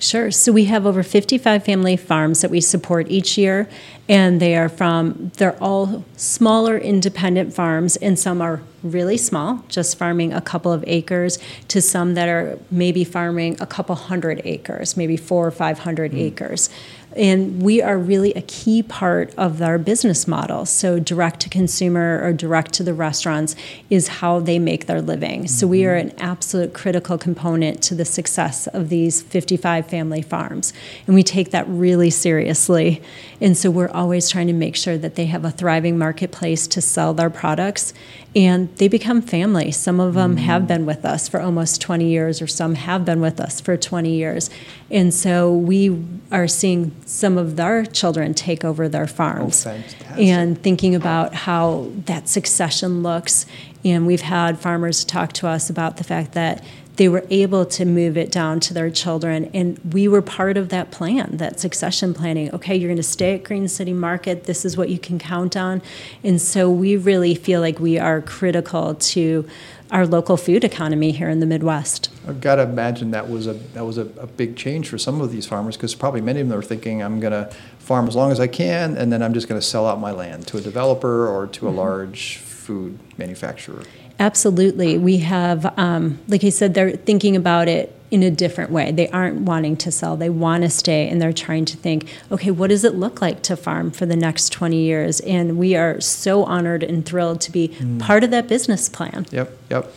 Sure. 0.00 0.32
So 0.32 0.50
we 0.50 0.64
have 0.64 0.86
over 0.86 1.04
55 1.04 1.64
family 1.64 1.96
farms 1.96 2.40
that 2.40 2.50
we 2.50 2.60
support 2.60 3.08
each 3.08 3.38
year, 3.38 3.68
and 4.08 4.40
they 4.40 4.56
are 4.56 4.68
from, 4.68 5.30
they're 5.36 5.56
all 5.62 6.04
smaller 6.16 6.76
independent 6.76 7.54
farms, 7.54 7.96
and 7.96 8.18
some 8.18 8.42
are 8.42 8.60
really 8.82 9.16
small, 9.16 9.64
just 9.68 9.96
farming 9.96 10.32
a 10.32 10.40
couple 10.40 10.72
of 10.72 10.84
acres, 10.86 11.38
to 11.68 11.80
some 11.80 12.14
that 12.14 12.28
are 12.28 12.58
maybe 12.70 13.04
farming 13.04 13.56
a 13.60 13.66
couple 13.66 13.94
hundred 13.94 14.42
acres, 14.44 14.96
maybe 14.96 15.16
four 15.16 15.46
or 15.46 15.50
500 15.50 16.12
mm. 16.12 16.18
acres. 16.18 16.68
And 17.16 17.62
we 17.62 17.80
are 17.80 17.96
really 17.96 18.32
a 18.34 18.42
key 18.42 18.82
part 18.82 19.32
of 19.36 19.62
our 19.62 19.78
business 19.78 20.26
model. 20.26 20.66
So, 20.66 20.98
direct 20.98 21.40
to 21.40 21.48
consumer 21.48 22.20
or 22.22 22.32
direct 22.32 22.72
to 22.74 22.82
the 22.82 22.94
restaurants 22.94 23.54
is 23.88 24.08
how 24.08 24.40
they 24.40 24.58
make 24.58 24.86
their 24.86 25.00
living. 25.00 25.40
Mm-hmm. 25.40 25.48
So, 25.48 25.66
we 25.66 25.86
are 25.86 25.94
an 25.94 26.12
absolute 26.18 26.74
critical 26.74 27.16
component 27.16 27.82
to 27.84 27.94
the 27.94 28.04
success 28.04 28.66
of 28.68 28.88
these 28.88 29.22
55 29.22 29.86
family 29.86 30.22
farms. 30.22 30.72
And 31.06 31.14
we 31.14 31.22
take 31.22 31.50
that 31.50 31.68
really 31.68 32.10
seriously. 32.10 33.00
And 33.40 33.56
so, 33.56 33.70
we're 33.70 33.90
always 33.90 34.28
trying 34.28 34.48
to 34.48 34.52
make 34.52 34.74
sure 34.74 34.98
that 34.98 35.14
they 35.14 35.26
have 35.26 35.44
a 35.44 35.50
thriving 35.50 35.96
marketplace 35.96 36.66
to 36.68 36.80
sell 36.80 37.14
their 37.14 37.30
products 37.30 37.94
and 38.36 38.74
they 38.76 38.88
become 38.88 39.22
family. 39.22 39.70
Some 39.70 40.00
of 40.00 40.14
them 40.14 40.36
mm-hmm. 40.36 40.44
have 40.44 40.66
been 40.66 40.86
with 40.86 41.04
us 41.04 41.28
for 41.28 41.40
almost 41.40 41.80
20 41.80 42.06
years, 42.06 42.42
or 42.42 42.46
some 42.46 42.74
have 42.74 43.04
been 43.04 43.20
with 43.20 43.40
us 43.40 43.60
for 43.60 43.76
20 43.76 44.10
years. 44.10 44.50
And 44.90 45.14
so 45.14 45.52
we 45.52 46.04
are 46.32 46.48
seeing 46.48 46.94
some 47.06 47.38
of 47.38 47.56
their 47.56 47.84
children 47.86 48.34
take 48.34 48.64
over 48.64 48.88
their 48.88 49.06
farms 49.06 49.66
oh, 49.66 49.80
and 50.18 50.60
thinking 50.60 50.94
about 50.94 51.34
how 51.34 51.90
that 52.06 52.28
succession 52.28 53.02
looks. 53.02 53.46
And 53.84 54.06
we've 54.06 54.22
had 54.22 54.58
farmers 54.58 55.04
talk 55.04 55.32
to 55.34 55.46
us 55.46 55.70
about 55.70 55.98
the 55.98 56.04
fact 56.04 56.32
that 56.32 56.64
they 56.96 57.08
were 57.08 57.24
able 57.30 57.66
to 57.66 57.84
move 57.84 58.16
it 58.16 58.30
down 58.30 58.60
to 58.60 58.74
their 58.74 58.90
children. 58.90 59.50
And 59.52 59.78
we 59.92 60.06
were 60.06 60.22
part 60.22 60.56
of 60.56 60.68
that 60.68 60.90
plan, 60.90 61.38
that 61.38 61.58
succession 61.58 62.14
planning. 62.14 62.54
Okay, 62.54 62.76
you're 62.76 62.88
going 62.88 62.96
to 62.96 63.02
stay 63.02 63.34
at 63.34 63.42
Green 63.42 63.66
City 63.66 63.92
Market. 63.92 64.44
This 64.44 64.64
is 64.64 64.76
what 64.76 64.88
you 64.88 64.98
can 64.98 65.18
count 65.18 65.56
on. 65.56 65.82
And 66.22 66.40
so 66.40 66.70
we 66.70 66.96
really 66.96 67.34
feel 67.34 67.60
like 67.60 67.80
we 67.80 67.98
are 67.98 68.20
critical 68.20 68.94
to 68.94 69.46
our 69.90 70.06
local 70.06 70.36
food 70.36 70.64
economy 70.64 71.10
here 71.10 71.28
in 71.28 71.40
the 71.40 71.46
Midwest. 71.46 72.10
I've 72.26 72.40
got 72.40 72.56
to 72.56 72.62
imagine 72.62 73.10
that 73.10 73.28
was 73.28 73.46
a 73.46 73.52
that 73.52 73.84
was 73.84 73.98
a, 73.98 74.06
a 74.18 74.26
big 74.26 74.56
change 74.56 74.88
for 74.88 74.98
some 74.98 75.20
of 75.20 75.30
these 75.30 75.46
farmers 75.46 75.76
because 75.76 75.94
probably 75.94 76.20
many 76.20 76.40
of 76.40 76.48
them 76.48 76.58
are 76.58 76.62
thinking 76.62 77.02
I'm 77.02 77.20
going 77.20 77.32
to 77.32 77.54
farm 77.78 78.08
as 78.08 78.16
long 78.16 78.32
as 78.32 78.40
I 78.40 78.46
can 78.46 78.96
and 78.96 79.12
then 79.12 79.22
I'm 79.22 79.34
just 79.34 79.46
going 79.46 79.60
to 79.60 79.66
sell 79.66 79.86
out 79.86 80.00
my 80.00 80.10
land 80.10 80.46
to 80.48 80.56
a 80.56 80.60
developer 80.60 81.28
or 81.28 81.46
to 81.48 81.66
a 81.66 81.68
mm-hmm. 81.68 81.78
large 81.78 82.38
food 82.38 82.98
manufacturer. 83.18 83.82
Absolutely. 84.18 84.96
We 84.96 85.18
have, 85.18 85.76
um, 85.78 86.18
like 86.28 86.44
I 86.44 86.50
said, 86.50 86.74
they're 86.74 86.92
thinking 86.92 87.36
about 87.36 87.68
it 87.68 87.98
in 88.10 88.22
a 88.22 88.30
different 88.30 88.70
way. 88.70 88.92
They 88.92 89.08
aren't 89.08 89.40
wanting 89.40 89.76
to 89.78 89.90
sell, 89.90 90.16
they 90.16 90.30
want 90.30 90.62
to 90.62 90.70
stay, 90.70 91.08
and 91.08 91.20
they're 91.20 91.32
trying 91.32 91.64
to 91.64 91.76
think, 91.76 92.08
okay, 92.30 92.52
what 92.52 92.68
does 92.70 92.84
it 92.84 92.94
look 92.94 93.20
like 93.20 93.42
to 93.42 93.56
farm 93.56 93.90
for 93.90 94.06
the 94.06 94.14
next 94.14 94.50
20 94.50 94.76
years? 94.76 95.18
And 95.20 95.58
we 95.58 95.74
are 95.74 96.00
so 96.00 96.44
honored 96.44 96.84
and 96.84 97.04
thrilled 97.04 97.40
to 97.42 97.50
be 97.50 97.68
mm. 97.68 98.00
part 98.00 98.22
of 98.22 98.30
that 98.30 98.46
business 98.46 98.88
plan. 98.88 99.26
Yep, 99.32 99.58
yep. 99.68 99.92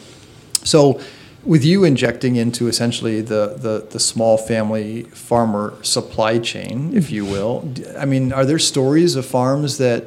So, 0.63 0.99
with 1.43 1.63
you 1.63 1.84
injecting 1.84 2.36
into 2.36 2.67
essentially 2.67 3.21
the, 3.21 3.56
the, 3.56 3.88
the 3.89 3.99
small 3.99 4.38
family 4.38 5.03
farmer 5.03 5.77
supply 5.82 6.39
chain, 6.39 6.97
if 6.97 7.10
you 7.10 7.23
will, 7.23 7.71
I 7.97 8.06
mean, 8.06 8.34
are 8.34 8.45
there 8.45 8.60
stories 8.60 9.15
of 9.15 9.25
farms 9.25 9.77
that 9.77 10.06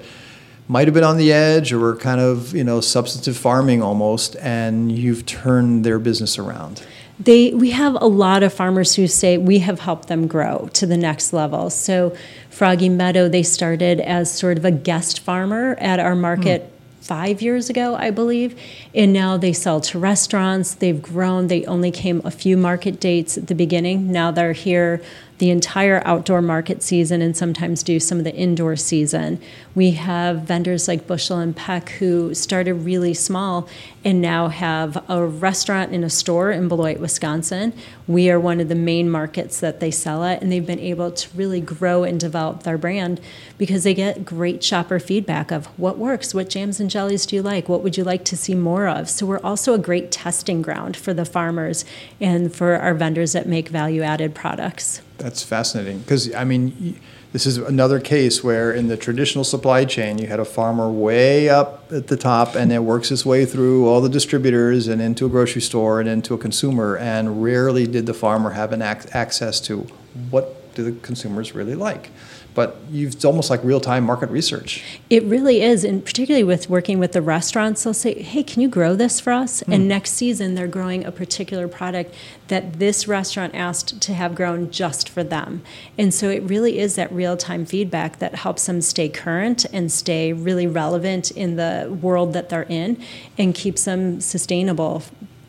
might 0.70 0.86
have 0.86 0.94
been 0.94 1.02
on 1.02 1.16
the 1.16 1.32
edge 1.32 1.72
or 1.72 1.80
were 1.80 1.96
kind 1.96 2.20
of 2.20 2.54
you 2.54 2.62
know 2.62 2.80
substantive 2.80 3.36
farming 3.36 3.82
almost, 3.82 4.36
and 4.36 4.92
you've 4.92 5.26
turned 5.26 5.84
their 5.84 5.98
business 5.98 6.38
around? 6.38 6.86
They, 7.18 7.52
we 7.52 7.72
have 7.72 7.98
a 8.00 8.06
lot 8.06 8.42
of 8.42 8.54
farmers 8.54 8.94
who 8.94 9.06
say 9.06 9.36
we 9.36 9.58
have 9.58 9.80
helped 9.80 10.08
them 10.08 10.26
grow 10.26 10.70
to 10.72 10.86
the 10.86 10.96
next 10.96 11.34
level. 11.34 11.68
So, 11.68 12.16
Froggy 12.48 12.88
Meadow, 12.88 13.28
they 13.28 13.42
started 13.42 14.00
as 14.00 14.32
sort 14.32 14.56
of 14.56 14.64
a 14.64 14.70
guest 14.70 15.20
farmer 15.20 15.76
at 15.80 15.98
our 15.98 16.14
market. 16.14 16.62
Mm 16.62 16.70
five 17.00 17.42
years 17.42 17.68
ago, 17.68 17.96
I 17.96 18.12
believe. 18.12 18.56
And 18.94 19.12
now 19.12 19.36
they 19.36 19.52
sell 19.52 19.80
to 19.80 19.98
restaurants. 19.98 20.74
They've 20.74 21.02
grown. 21.02 21.48
They 21.48 21.64
only 21.64 21.90
came 21.90 22.22
a 22.24 22.30
few 22.30 22.56
market 22.56 23.00
dates 23.00 23.36
at 23.36 23.48
the 23.48 23.54
beginning. 23.54 24.12
Now 24.12 24.30
they're 24.30 24.52
here 24.52 25.02
the 25.38 25.50
entire 25.50 26.02
outdoor 26.04 26.42
market 26.42 26.82
season 26.82 27.22
and 27.22 27.36
sometimes 27.36 27.82
do 27.82 27.98
some 27.98 28.18
of 28.18 28.24
the 28.24 28.34
indoor 28.34 28.76
season. 28.76 29.40
We 29.74 29.92
have 29.92 30.42
vendors 30.42 30.88
like 30.88 31.06
Bushel 31.06 31.38
and 31.38 31.54
Peck 31.54 31.90
who 31.90 32.34
started 32.34 32.74
really 32.74 33.14
small 33.14 33.68
and 34.04 34.20
now 34.20 34.48
have 34.48 35.02
a 35.08 35.24
restaurant 35.24 35.92
and 35.92 36.04
a 36.04 36.10
store 36.10 36.50
in 36.50 36.66
Beloit, 36.66 36.98
Wisconsin. 36.98 37.72
We 38.08 38.30
are 38.30 38.40
one 38.40 38.60
of 38.60 38.68
the 38.68 38.74
main 38.74 39.08
markets 39.08 39.60
that 39.60 39.78
they 39.78 39.90
sell 39.90 40.24
at, 40.24 40.42
and 40.42 40.50
they've 40.50 40.66
been 40.66 40.80
able 40.80 41.12
to 41.12 41.36
really 41.36 41.60
grow 41.60 42.02
and 42.02 42.18
develop 42.18 42.64
their 42.64 42.78
brand 42.78 43.20
because 43.58 43.84
they 43.84 43.94
get 43.94 44.24
great 44.24 44.64
shopper 44.64 44.98
feedback 44.98 45.52
of 45.52 45.66
what 45.78 45.98
works, 45.98 46.34
what 46.34 46.48
jams 46.50 46.80
and 46.80 46.90
jellies 46.90 47.26
do 47.26 47.36
you 47.36 47.42
like, 47.42 47.68
what 47.68 47.82
would 47.82 47.96
you 47.96 48.02
like 48.02 48.24
to 48.24 48.36
see 48.36 48.54
more 48.54 48.88
of. 48.88 49.08
So 49.08 49.26
we're 49.26 49.38
also 49.40 49.74
a 49.74 49.78
great 49.78 50.10
testing 50.10 50.62
ground 50.62 50.96
for 50.96 51.14
the 51.14 51.24
farmers 51.24 51.84
and 52.20 52.52
for 52.52 52.74
our 52.76 52.94
vendors 52.94 53.32
that 53.34 53.46
make 53.46 53.68
value 53.68 54.02
added 54.02 54.34
products. 54.34 55.02
That's 55.18 55.42
fascinating 55.42 56.00
because 56.00 56.34
I 56.34 56.44
mean, 56.44 56.98
this 57.32 57.46
is 57.46 57.58
another 57.58 58.00
case 58.00 58.42
where 58.42 58.72
in 58.72 58.88
the 58.88 58.96
traditional 58.96 59.44
supply 59.44 59.84
chain 59.84 60.18
you 60.18 60.26
had 60.26 60.40
a 60.40 60.44
farmer 60.44 60.90
way 60.90 61.48
up 61.48 61.90
at 61.92 62.08
the 62.08 62.16
top 62.16 62.54
and 62.56 62.72
it 62.72 62.82
works 62.82 63.10
its 63.10 63.24
way 63.24 63.44
through 63.46 63.86
all 63.86 64.00
the 64.00 64.08
distributors 64.08 64.88
and 64.88 65.00
into 65.00 65.26
a 65.26 65.28
grocery 65.28 65.62
store 65.62 66.00
and 66.00 66.08
into 66.08 66.34
a 66.34 66.38
consumer 66.38 66.96
and 66.96 67.42
rarely 67.42 67.86
did 67.86 68.06
the 68.06 68.14
farmer 68.14 68.50
have 68.50 68.72
an 68.72 68.82
ac- 68.82 69.08
access 69.12 69.60
to 69.60 69.86
what 70.30 70.74
do 70.74 70.82
the 70.82 70.92
consumers 71.00 71.54
really 71.54 71.74
like 71.74 72.10
but 72.54 72.76
it's 72.92 73.24
almost 73.24 73.50
like 73.50 73.62
real-time 73.62 74.04
market 74.04 74.30
research. 74.30 74.82
It 75.08 75.22
really 75.24 75.62
is, 75.62 75.84
and 75.84 76.04
particularly 76.04 76.44
with 76.44 76.68
working 76.68 76.98
with 76.98 77.12
the 77.12 77.22
restaurants, 77.22 77.84
they'll 77.84 77.94
say, 77.94 78.22
"Hey, 78.22 78.42
can 78.42 78.60
you 78.60 78.68
grow 78.68 78.94
this 78.94 79.20
for 79.20 79.32
us?" 79.32 79.62
Mm. 79.62 79.74
And 79.74 79.88
next 79.88 80.12
season, 80.12 80.54
they're 80.54 80.66
growing 80.66 81.04
a 81.04 81.12
particular 81.12 81.68
product 81.68 82.14
that 82.48 82.78
this 82.78 83.06
restaurant 83.06 83.54
asked 83.54 84.00
to 84.00 84.14
have 84.14 84.34
grown 84.34 84.70
just 84.70 85.08
for 85.08 85.22
them. 85.22 85.62
And 85.96 86.12
so 86.12 86.28
it 86.28 86.42
really 86.42 86.78
is 86.78 86.96
that 86.96 87.12
real-time 87.12 87.64
feedback 87.66 88.18
that 88.18 88.34
helps 88.36 88.66
them 88.66 88.80
stay 88.80 89.08
current 89.08 89.64
and 89.72 89.92
stay 89.92 90.32
really 90.32 90.66
relevant 90.66 91.30
in 91.30 91.56
the 91.56 91.96
world 92.00 92.32
that 92.32 92.48
they're 92.48 92.62
in, 92.68 92.96
and 93.38 93.54
keeps 93.54 93.84
them 93.84 94.20
sustainable, 94.20 95.02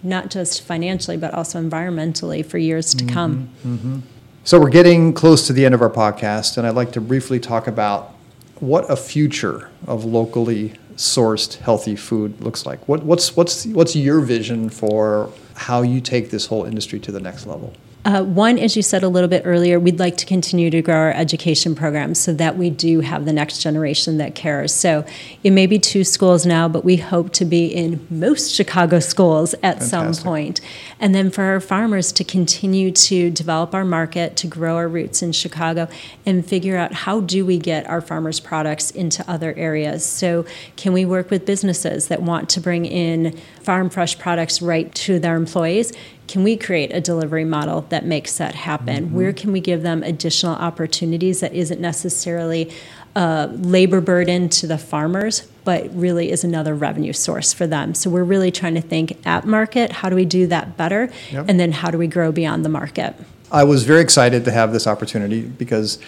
not 0.03 0.29
just 0.29 0.61
financially 0.61 1.17
but 1.17 1.33
also 1.33 1.61
environmentally 1.61 2.45
for 2.45 2.57
years 2.57 2.93
to 2.93 3.03
mm-hmm, 3.03 3.13
come. 3.13 3.49
Mm-hmm. 3.65 3.99
So 4.43 4.60
we're 4.60 4.69
getting 4.69 5.13
close 5.13 5.45
to 5.47 5.54
the 5.54 5.65
end 5.65 5.75
of 5.75 5.84
our 5.84 5.89
podcast, 5.89 6.58
and 6.58 6.65
I'd 6.65 6.73
like 6.73 6.93
to 6.93 7.01
briefly 7.01 7.39
talk 7.39 7.67
about 7.67 8.15
what 8.60 8.89
a 8.89 8.95
future 8.95 9.69
of 9.86 10.04
locally 10.04 10.73
sourced 10.95 11.58
healthy 11.60 11.95
food 11.95 12.41
looks 12.41 12.65
like. 12.65 12.88
What, 12.88 13.04
what's 13.04 13.36
what's 13.36 13.67
what's 13.67 13.95
your 13.95 14.19
vision 14.19 14.71
for 14.71 15.32
how 15.54 15.84
you 15.84 16.01
take 16.01 16.32
this 16.32 16.47
whole 16.47 16.65
industry 16.65 16.99
to 17.01 17.12
the 17.12 17.19
next 17.19 17.45
level? 17.45 17.75
Uh, 18.04 18.23
one, 18.23 18.58
as 18.58 18.75
you 18.75 18.82
said 18.82 19.04
a 19.04 19.08
little 19.08 19.30
bit 19.30 19.43
earlier, 19.45 19.80
we'd 19.80 19.99
like 19.99 20.17
to 20.17 20.25
continue 20.25 20.71
to 20.71 20.82
grow 20.82 20.95
our 20.95 21.12
education 21.12 21.75
programs 21.75 22.19
so 22.19 22.34
that 22.34 22.58
we 22.58 22.67
do 22.71 23.01
have 23.01 23.25
the 23.25 23.34
next 23.34 23.60
generation 23.60 24.17
that 24.17 24.34
cares. 24.34 24.73
So 24.73 25.06
it 25.43 25.51
may 25.51 25.67
be 25.67 25.77
two 25.77 26.04
schools 26.04 26.43
now, 26.43 26.67
but 26.67 26.84
we 26.84 26.97
hope 26.97 27.32
to 27.34 27.45
be 27.45 27.67
in 27.67 28.06
most 28.10 28.56
Chicago 28.56 28.99
schools 28.99 29.54
at 29.56 29.77
Fantastic. 29.80 29.89
some 30.15 30.23
point. 30.23 30.62
And 31.01 31.15
then 31.15 31.31
for 31.31 31.43
our 31.43 31.59
farmers 31.59 32.11
to 32.13 32.23
continue 32.23 32.91
to 32.91 33.31
develop 33.31 33.73
our 33.73 33.83
market, 33.83 34.37
to 34.37 34.47
grow 34.47 34.75
our 34.75 34.87
roots 34.87 35.21
in 35.21 35.31
Chicago, 35.31 35.89
and 36.25 36.45
figure 36.45 36.77
out 36.77 36.93
how 36.93 37.21
do 37.21 37.45
we 37.45 37.57
get 37.57 37.89
our 37.89 37.99
farmers' 38.01 38.39
products 38.39 38.91
into 38.91 39.29
other 39.29 39.53
areas. 39.57 40.05
So 40.05 40.45
can 40.77 40.93
we 40.93 41.03
work 41.03 41.31
with 41.31 41.45
businesses 41.45 42.07
that 42.07 42.21
want 42.21 42.49
to 42.51 42.61
bring 42.61 42.85
in 42.85 43.35
farm 43.61 43.89
fresh 43.89 44.17
products 44.17 44.61
right 44.61 44.93
to 44.95 45.19
their 45.19 45.35
employees? 45.35 45.91
can 46.27 46.43
we 46.43 46.55
create 46.55 46.93
a 46.93 47.01
delivery 47.01 47.43
model 47.43 47.81
that 47.89 48.05
makes 48.05 48.37
that 48.37 48.55
happen? 48.55 49.07
Mm-hmm. 49.07 49.15
Where 49.15 49.33
can 49.33 49.51
we 49.51 49.59
give 49.59 49.81
them 49.81 50.01
additional 50.01 50.55
opportunities 50.55 51.41
that 51.41 51.53
isn't 51.53 51.81
necessarily 51.81 52.71
a 53.15 53.49
labor 53.51 53.99
burden 53.99 54.47
to 54.47 54.67
the 54.67 54.77
farmers, 54.77 55.50
but 55.63 55.93
really 55.95 56.32
is 56.32 56.43
another 56.43 56.74
revenue 56.74 57.13
source 57.13 57.54
for 57.54 57.67
them. 57.67 57.93
So 57.93 58.10
we're 58.10 58.24
really 58.24 58.52
trying 58.52 58.76
to 58.76 58.82
think 58.82 59.26
at 59.26 59.45
market, 59.45 59.91
how 59.91 60.10
do 60.10 60.15
we 60.15 60.26
do 60.26 60.47
that 60.47 60.78
better? 60.78 61.10
Yep. 61.32 61.45
And 61.47 61.60
then 61.60 61.71
how 61.71 61.91
do 61.91 61.97
we 61.97 62.08
grow 62.08 62.32
beyond 62.32 62.65
the 62.65 62.69
market? 62.69 63.15
I 63.52 63.63
was 63.63 63.84
very 63.84 64.02
excited 64.02 64.45
to 64.45 64.52
have 64.52 64.71
this 64.71 64.88
opportunity 64.88 65.41
because 65.41 66.00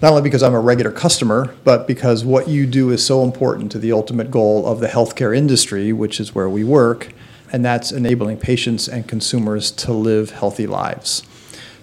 not 0.00 0.10
only 0.10 0.22
because 0.22 0.42
I'm 0.42 0.54
a 0.54 0.60
regular 0.60 0.92
customer, 0.92 1.54
but 1.64 1.86
because 1.86 2.24
what 2.24 2.48
you 2.48 2.66
do 2.66 2.90
is 2.90 3.04
so 3.04 3.22
important 3.22 3.70
to 3.72 3.78
the 3.78 3.92
ultimate 3.92 4.30
goal 4.30 4.66
of 4.66 4.80
the 4.80 4.86
healthcare 4.86 5.36
industry, 5.36 5.92
which 5.92 6.20
is 6.20 6.34
where 6.34 6.48
we 6.48 6.64
work, 6.64 7.12
and 7.52 7.64
that's 7.64 7.92
enabling 7.92 8.38
patients 8.38 8.88
and 8.88 9.06
consumers 9.06 9.70
to 9.72 9.92
live 9.92 10.30
healthy 10.30 10.66
lives. 10.66 11.22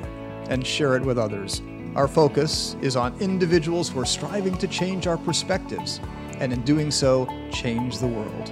and 0.49 0.65
share 0.65 0.95
it 0.95 1.03
with 1.03 1.17
others. 1.17 1.62
Our 1.97 2.07
focus 2.07 2.75
is 2.79 2.95
on 2.95 3.19
individuals 3.19 3.89
who 3.89 3.99
are 3.99 4.05
striving 4.05 4.55
to 4.60 4.67
change 4.67 5.07
our 5.07 5.17
perspectives, 5.17 5.99
and 6.38 6.53
in 6.53 6.62
doing 6.62 6.91
so, 6.91 7.27
change 7.51 7.97
the 7.97 8.05
world. 8.05 8.51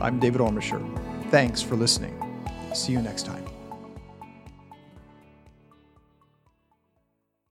I'm 0.00 0.18
David 0.18 0.40
Ormesher. 0.40 0.82
Thanks 1.30 1.62
for 1.62 1.76
listening. 1.76 2.20
See 2.74 2.90
you 2.90 3.00
next 3.00 3.26
time. 3.26 3.49